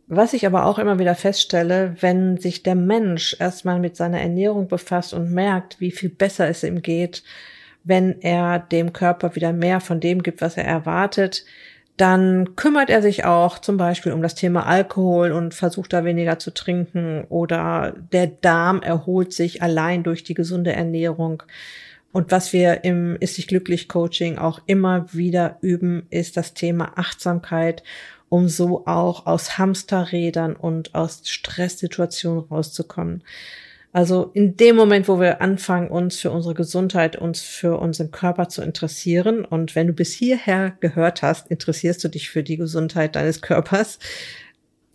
Was 0.07 0.35
ich 0.35 0.47
aber 0.47 0.67
auch 0.67 0.79
immer 0.79 0.99
wieder 0.99 1.15
feststelle, 1.15 1.97
wenn 2.01 2.37
sich 2.37 2.63
der 2.63 2.75
Mensch 2.75 3.37
erstmal 3.39 3.81
mit 3.81 3.97
seiner 3.97 4.21
Ernährung 4.21 4.69
befasst 4.69 5.15
und 5.15 5.33
merkt, 5.33 5.81
wie 5.81 5.91
viel 5.91 6.11
besser 6.11 6.47
es 6.49 6.63
ihm 6.63 6.83
geht, 6.83 7.23
wenn 7.85 8.21
er 8.21 8.59
dem 8.59 8.93
Körper 8.93 9.35
wieder 9.35 9.53
mehr 9.53 9.81
von 9.81 10.01
dem 10.01 10.23
gibt, 10.23 10.43
was 10.43 10.57
er 10.57 10.65
erwartet, 10.65 11.45
dann 11.97 12.57
kümmert 12.57 12.91
er 12.91 13.03
sich 13.03 13.25
auch 13.25 13.59
zum 13.59 13.77
Beispiel 13.77 14.13
um 14.13 14.21
das 14.21 14.35
Thema 14.35 14.67
Alkohol 14.67 15.31
und 15.33 15.55
versucht 15.55 15.93
da 15.93 16.05
weniger 16.05 16.39
zu 16.39 16.53
trinken 16.53 17.25
oder 17.29 17.95
der 18.13 18.27
Darm 18.27 18.83
erholt 18.83 19.33
sich 19.33 19.63
allein 19.63 20.03
durch 20.03 20.25
die 20.25 20.35
gesunde 20.35 20.73
Ernährung. 20.73 21.45
Und 22.11 22.31
was 22.31 22.53
wir 22.53 22.85
im 22.85 23.17
Ist 23.21 23.37
sich 23.37 23.47
glücklich 23.47 23.89
Coaching 23.89 24.39
auch 24.39 24.61
immer 24.67 25.13
wieder 25.13 25.59
üben, 25.63 26.07
ist 26.11 26.37
das 26.37 26.55
Thema 26.55 26.93
Achtsamkeit, 26.97 27.83
um 28.35 28.49
so 28.49 28.85
auch 28.85 29.27
aus 29.27 29.59
Hamsterrädern 29.59 30.57
und 30.57 30.93
aus 30.93 31.21
Stresssituationen 31.23 32.41
rauszukommen. 32.41 33.23
Also 33.93 34.33
in 34.35 34.57
dem 34.57 34.75
Moment, 34.75 35.07
wo 35.07 35.21
wir 35.21 35.41
anfangen, 35.41 35.89
uns 35.89 36.19
für 36.19 36.33
unsere 36.33 36.55
Gesundheit, 36.55 37.15
uns 37.15 37.43
für 37.43 37.79
unseren 37.79 38.11
Körper 38.11 38.49
zu 38.49 38.61
interessieren, 38.61 39.45
und 39.45 39.77
wenn 39.77 39.87
du 39.87 39.93
bis 39.93 40.13
hierher 40.13 40.73
gehört 40.81 41.23
hast, 41.23 41.49
interessierst 41.49 42.03
du 42.03 42.09
dich 42.09 42.29
für 42.29 42.43
die 42.43 42.57
Gesundheit 42.57 43.15
deines 43.15 43.41
Körpers, 43.41 44.01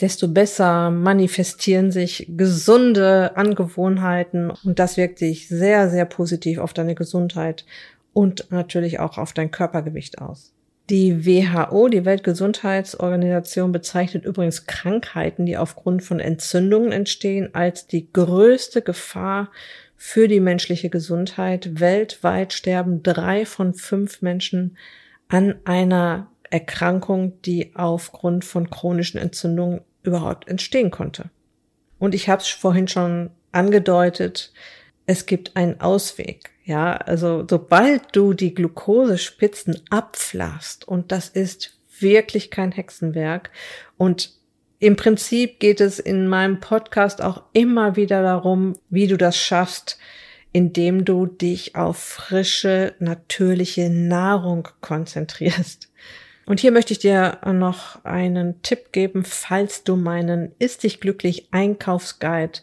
desto 0.01 0.27
besser 0.27 0.91
manifestieren 0.91 1.93
sich 1.93 2.27
gesunde 2.35 3.37
Angewohnheiten 3.37 4.51
und 4.51 4.79
das 4.79 4.97
wirkt 4.97 5.17
sich 5.17 5.47
sehr, 5.47 5.89
sehr 5.89 6.03
positiv 6.03 6.57
auf 6.59 6.73
deine 6.73 6.93
Gesundheit 6.93 7.65
und 8.11 8.51
natürlich 8.51 8.99
auch 8.99 9.17
auf 9.17 9.31
dein 9.31 9.49
Körpergewicht 9.49 10.19
aus. 10.19 10.51
Die 10.89 11.23
WHO, 11.23 11.87
die 11.87 12.03
Weltgesundheitsorganisation, 12.03 13.71
bezeichnet 13.71 14.25
übrigens 14.25 14.65
Krankheiten, 14.65 15.45
die 15.45 15.55
aufgrund 15.55 16.03
von 16.03 16.19
Entzündungen 16.19 16.91
entstehen, 16.91 17.53
als 17.53 17.85
die 17.85 18.11
größte 18.11 18.81
Gefahr 18.81 19.51
für 19.95 20.27
die 20.27 20.39
menschliche 20.39 20.89
Gesundheit. 20.89 21.79
Weltweit 21.79 22.53
sterben 22.53 23.03
drei 23.03 23.45
von 23.45 23.75
fünf 23.75 24.23
Menschen 24.23 24.77
an 25.27 25.55
einer 25.63 26.31
Erkrankung, 26.49 27.39
die 27.43 27.75
aufgrund 27.75 28.43
von 28.43 28.71
chronischen 28.71 29.19
Entzündungen 29.19 29.81
überhaupt 30.01 30.47
entstehen 30.47 30.89
konnte. 30.89 31.29
Und 31.99 32.15
ich 32.15 32.29
habe 32.29 32.41
es 32.41 32.47
vorhin 32.47 32.87
schon 32.87 33.29
angedeutet, 33.51 34.53
es 35.05 35.27
gibt 35.27 35.55
einen 35.55 35.81
Ausweg. 35.81 36.49
Ja, 36.69 36.97
also 36.97 37.47
sobald 37.49 38.15
du 38.15 38.35
die 38.35 38.53
Glukosespitzen 38.53 39.81
abflachst 39.89 40.87
und 40.87 41.11
das 41.11 41.27
ist 41.27 41.75
wirklich 41.99 42.51
kein 42.51 42.71
Hexenwerk 42.71 43.49
und 43.97 44.33
im 44.77 44.95
Prinzip 44.95 45.59
geht 45.59 45.81
es 45.81 45.97
in 45.97 46.27
meinem 46.27 46.59
Podcast 46.59 47.23
auch 47.23 47.41
immer 47.53 47.95
wieder 47.95 48.21
darum, 48.21 48.75
wie 48.91 49.07
du 49.07 49.17
das 49.17 49.35
schaffst, 49.35 49.97
indem 50.51 51.05
du 51.05 51.25
dich 51.25 51.75
auf 51.75 51.97
frische, 51.97 52.93
natürliche 52.99 53.89
Nahrung 53.89 54.67
konzentrierst. 54.79 55.91
Und 56.45 56.59
hier 56.59 56.71
möchte 56.71 56.93
ich 56.93 56.99
dir 56.99 57.39
noch 57.51 58.05
einen 58.05 58.61
Tipp 58.61 58.91
geben, 58.91 59.25
falls 59.25 59.83
du 59.83 59.95
meinen 59.95 60.51
Ist 60.59 60.83
dich 60.83 60.99
glücklich 60.99 61.47
Einkaufsguide 61.49 62.59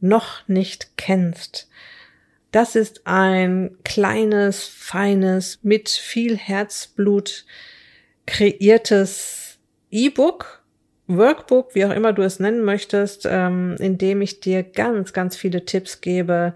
noch 0.00 0.48
nicht 0.48 0.96
kennst. 0.96 1.68
Das 2.52 2.76
ist 2.76 3.06
ein 3.06 3.78
kleines, 3.82 4.66
feines, 4.66 5.58
mit 5.62 5.88
viel 5.88 6.36
Herzblut 6.36 7.46
kreiertes 8.26 9.58
E-Book, 9.90 10.62
Workbook, 11.06 11.74
wie 11.74 11.84
auch 11.84 11.90
immer 11.90 12.12
du 12.12 12.22
es 12.22 12.40
nennen 12.40 12.62
möchtest, 12.62 13.26
ähm, 13.28 13.76
in 13.80 13.98
dem 13.98 14.20
ich 14.22 14.40
dir 14.40 14.62
ganz, 14.62 15.12
ganz 15.12 15.36
viele 15.36 15.64
Tipps 15.64 16.00
gebe. 16.00 16.54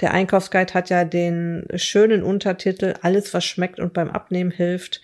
Der 0.00 0.12
Einkaufsguide 0.12 0.74
hat 0.74 0.90
ja 0.90 1.04
den 1.04 1.66
schönen 1.76 2.22
Untertitel 2.22 2.94
Alles, 3.02 3.32
was 3.32 3.44
schmeckt 3.44 3.78
und 3.78 3.92
beim 3.92 4.10
Abnehmen 4.10 4.50
hilft. 4.50 5.00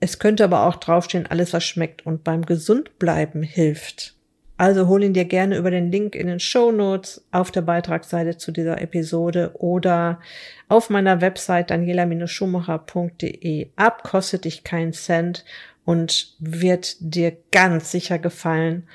Es 0.00 0.18
könnte 0.18 0.44
aber 0.44 0.66
auch 0.66 0.76
draufstehen, 0.76 1.26
alles, 1.26 1.52
was 1.52 1.64
schmeckt 1.64 2.04
und 2.04 2.24
beim 2.24 2.44
Gesundbleiben 2.44 3.42
hilft. 3.42 4.14
Also 4.58 4.88
hol 4.88 5.02
ihn 5.02 5.12
dir 5.12 5.26
gerne 5.26 5.58
über 5.58 5.70
den 5.70 5.92
Link 5.92 6.14
in 6.14 6.28
den 6.28 6.40
Show 6.40 6.72
Notes 6.72 7.26
auf 7.30 7.50
der 7.50 7.60
Beitragsseite 7.60 8.38
zu 8.38 8.52
dieser 8.52 8.80
Episode 8.80 9.52
oder 9.54 10.20
auf 10.68 10.88
meiner 10.88 11.20
Website 11.20 11.70
daniela-schumacher.de 11.70 13.68
ab. 13.76 14.02
Kostet 14.02 14.46
dich 14.46 14.64
keinen 14.64 14.94
Cent 14.94 15.44
und 15.84 16.34
wird 16.38 16.96
dir 17.00 17.36
ganz 17.52 17.90
sicher 17.90 18.18
gefallen, 18.18 18.88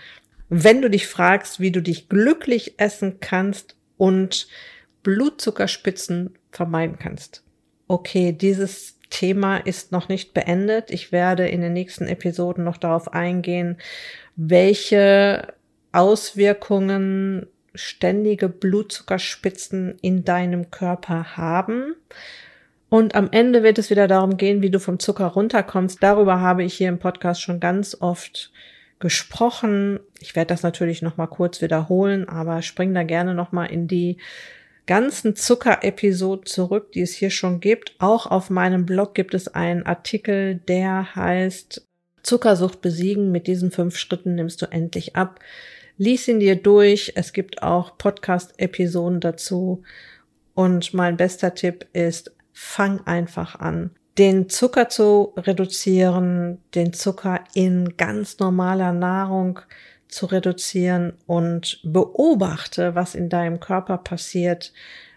wenn 0.50 0.82
du 0.82 0.89
dich 0.89 1.08
fragst, 1.08 1.60
wie 1.60 1.71
du 1.71 1.82
dich 1.82 2.10
glücklich 2.10 2.80
essen 2.80 3.19
kannst 3.19 3.78
und 3.97 4.47
Blutzuckerspitzen 5.04 6.38
vermeiden 6.52 6.97
kannst. 7.00 7.43
Okay, 7.88 8.34
dieses 8.34 8.97
Thema 9.12 9.58
ist 9.58 9.91
noch 9.91 10.10
nicht 10.10 10.34
beendet. 10.34 10.89
Ich 10.89 11.12
werde 11.12 11.47
in 11.47 11.62
den 11.62 11.74
nächsten 11.74 12.08
Episoden 12.08 12.63
noch 12.63 12.78
darauf 12.78 13.13
eingehen, 13.13 13.78
welche 14.36 15.54
Auswirkungen 15.91 17.45
ständige 17.76 18.50
Blutzuckerspitzen 18.50 19.97
in 20.02 20.24
deinem 20.24 20.71
Körper 20.71 21.38
haben. 21.38 21.95
Und 22.89 23.15
am 23.15 23.30
Ende 23.32 23.63
wird 23.63 23.78
es 23.78 23.89
wieder 23.89 24.08
darum 24.08 24.36
gehen, 24.36 24.62
wie 24.62 24.69
du 24.69 24.80
vom 24.80 25.00
Zucker 25.00 25.28
runterkommst. 25.28 26.02
Darüber 26.02 26.41
habe 26.41 26.63
ich 26.63 26.74
hier 26.74 26.89
im 26.89 27.00
Podcast 27.00 27.41
schon 27.41 27.60
ganz 27.60 27.95
oft 28.00 28.52
gesprochen. 29.00 30.00
Ich 30.19 30.36
werde 30.36 30.50
das 30.50 30.63
natürlich 30.63 31.02
noch 31.02 31.17
mal 31.17 31.28
kurz 31.28 31.62
wiederholen, 31.62 32.28
aber 32.28 32.62
spring 32.62 32.93
da 32.93 33.04
gerne 33.04 33.34
noch 33.34 33.52
mal 33.52 33.65
in 33.65 33.88
die 33.88 34.17
ganzen 34.92 35.38
Zucker-Episoden 35.38 36.46
zurück, 36.46 36.92
die 36.92 37.00
es 37.00 37.14
hier 37.14 37.30
schon 37.30 37.62
gibt. 37.62 37.96
Auch 38.00 38.26
auf 38.26 38.50
meinem 38.50 38.86
Blog 38.86 39.16
gibt 39.16 39.34
es 39.34 39.48
einen 39.48 39.86
Artikel, 39.86 40.56
der 40.68 41.16
heißt 41.16 41.88
Zuckersucht 42.24 42.82
besiegen. 42.82 43.32
Mit 43.32 43.48
diesen 43.48 43.72
fünf 43.72 43.96
Schritten 43.96 44.36
nimmst 44.36 44.62
du 44.62 44.66
endlich 44.66 45.16
ab. 45.16 45.40
Lies 45.96 46.28
ihn 46.28 46.42
dir 46.42 46.58
durch. 46.58 47.14
Es 47.16 47.32
gibt 47.32 47.64
auch 47.64 47.98
Podcast-Episoden 47.98 49.22
dazu. 49.22 49.82
Und 50.56 50.94
mein 50.94 51.16
bester 51.16 51.56
Tipp 51.56 51.86
ist, 51.94 52.36
fang 52.52 53.00
einfach 53.08 53.56
an, 53.58 53.92
den 54.18 54.50
Zucker 54.50 54.90
zu 54.90 55.32
reduzieren, 55.38 56.58
den 56.76 56.92
Zucker 56.92 57.46
in 57.54 57.96
ganz 57.96 58.40
normaler 58.40 58.92
Nahrung 58.92 59.62
zu 60.12 60.28
reduzieren 60.28 61.13
und 61.26 61.80
beobachte, 61.84 62.95
was 62.95 63.15
in 63.15 63.30
deinem 63.30 63.60
Körper 63.60 63.97
passiert, 63.97 64.74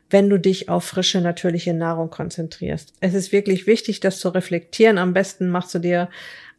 wenn 0.09 0.31
du 0.31 0.39
dich 0.39 0.69
auf 0.69 0.85
frische, 0.85 1.21
natürliche 1.21 1.75
Nahrung 1.75 2.09
konzentrierst. 2.09 2.95
Es 3.01 3.15
ist 3.15 3.33
wirklich 3.33 3.67
wichtig, 3.67 4.01
das 4.01 4.21
zu 4.21 4.29
reflektieren. 4.29 4.99
Am 4.99 5.13
besten 5.13 5.51
machst 5.51 5.75
du 5.75 5.81
dir 5.81 6.09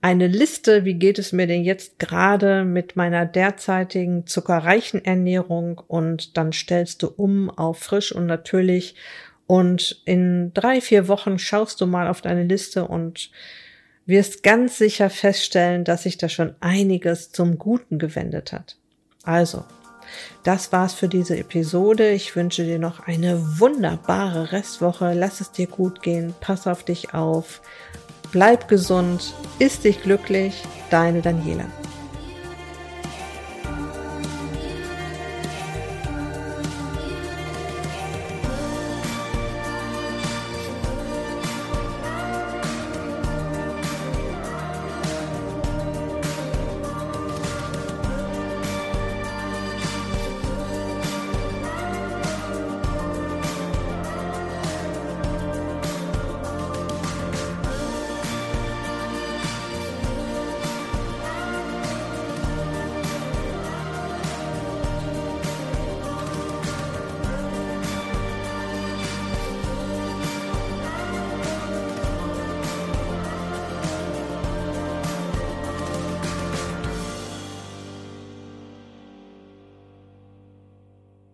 eine 0.01 0.27
Liste, 0.27 0.85
wie 0.85 0.95
geht 0.95 1.17
es 1.17 1.31
mir 1.31 1.47
denn 1.47 1.63
jetzt 1.63 1.97
gerade 1.97 2.63
mit 2.65 2.95
meiner 2.95 3.25
derzeitigen 3.25 4.27
zuckerreichen 4.27 5.03
Ernährung 5.03 5.81
und 5.87 6.37
dann 6.37 6.51
stellst 6.51 7.01
du 7.01 7.07
um 7.07 7.49
auf 7.49 7.79
frisch 7.79 8.11
und 8.11 8.25
natürlich 8.25 8.95
und 9.47 10.01
in 10.05 10.53
drei, 10.53 10.81
vier 10.81 11.07
Wochen 11.07 11.39
schaust 11.39 11.79
du 11.79 11.85
mal 11.85 12.07
auf 12.07 12.21
deine 12.21 12.43
Liste 12.43 12.87
und 12.87 13.31
wirst 14.05 14.43
ganz 14.43 14.77
sicher 14.77 15.09
feststellen, 15.09 15.83
dass 15.83 16.03
sich 16.03 16.17
da 16.17 16.29
schon 16.29 16.55
einiges 16.59 17.31
zum 17.31 17.57
Guten 17.57 17.99
gewendet 17.99 18.51
hat. 18.51 18.77
Also, 19.23 19.63
das 20.43 20.71
war's 20.71 20.93
für 20.93 21.07
diese 21.07 21.37
Episode. 21.37 22.11
Ich 22.11 22.35
wünsche 22.35 22.63
dir 22.63 22.79
noch 22.79 23.07
eine 23.07 23.59
wunderbare 23.59 24.51
Restwoche. 24.51 25.13
Lass 25.13 25.41
es 25.41 25.51
dir 25.51 25.67
gut 25.67 26.03
gehen. 26.03 26.35
Pass 26.39 26.67
auf 26.67 26.83
dich 26.83 27.13
auf 27.13 27.61
bleib 28.35 28.67
gesund, 28.67 29.33
ist 29.59 29.85
dich 29.85 30.03
glücklich, 30.03 30.61
deine 30.89 31.21
Daniela. 31.21 31.63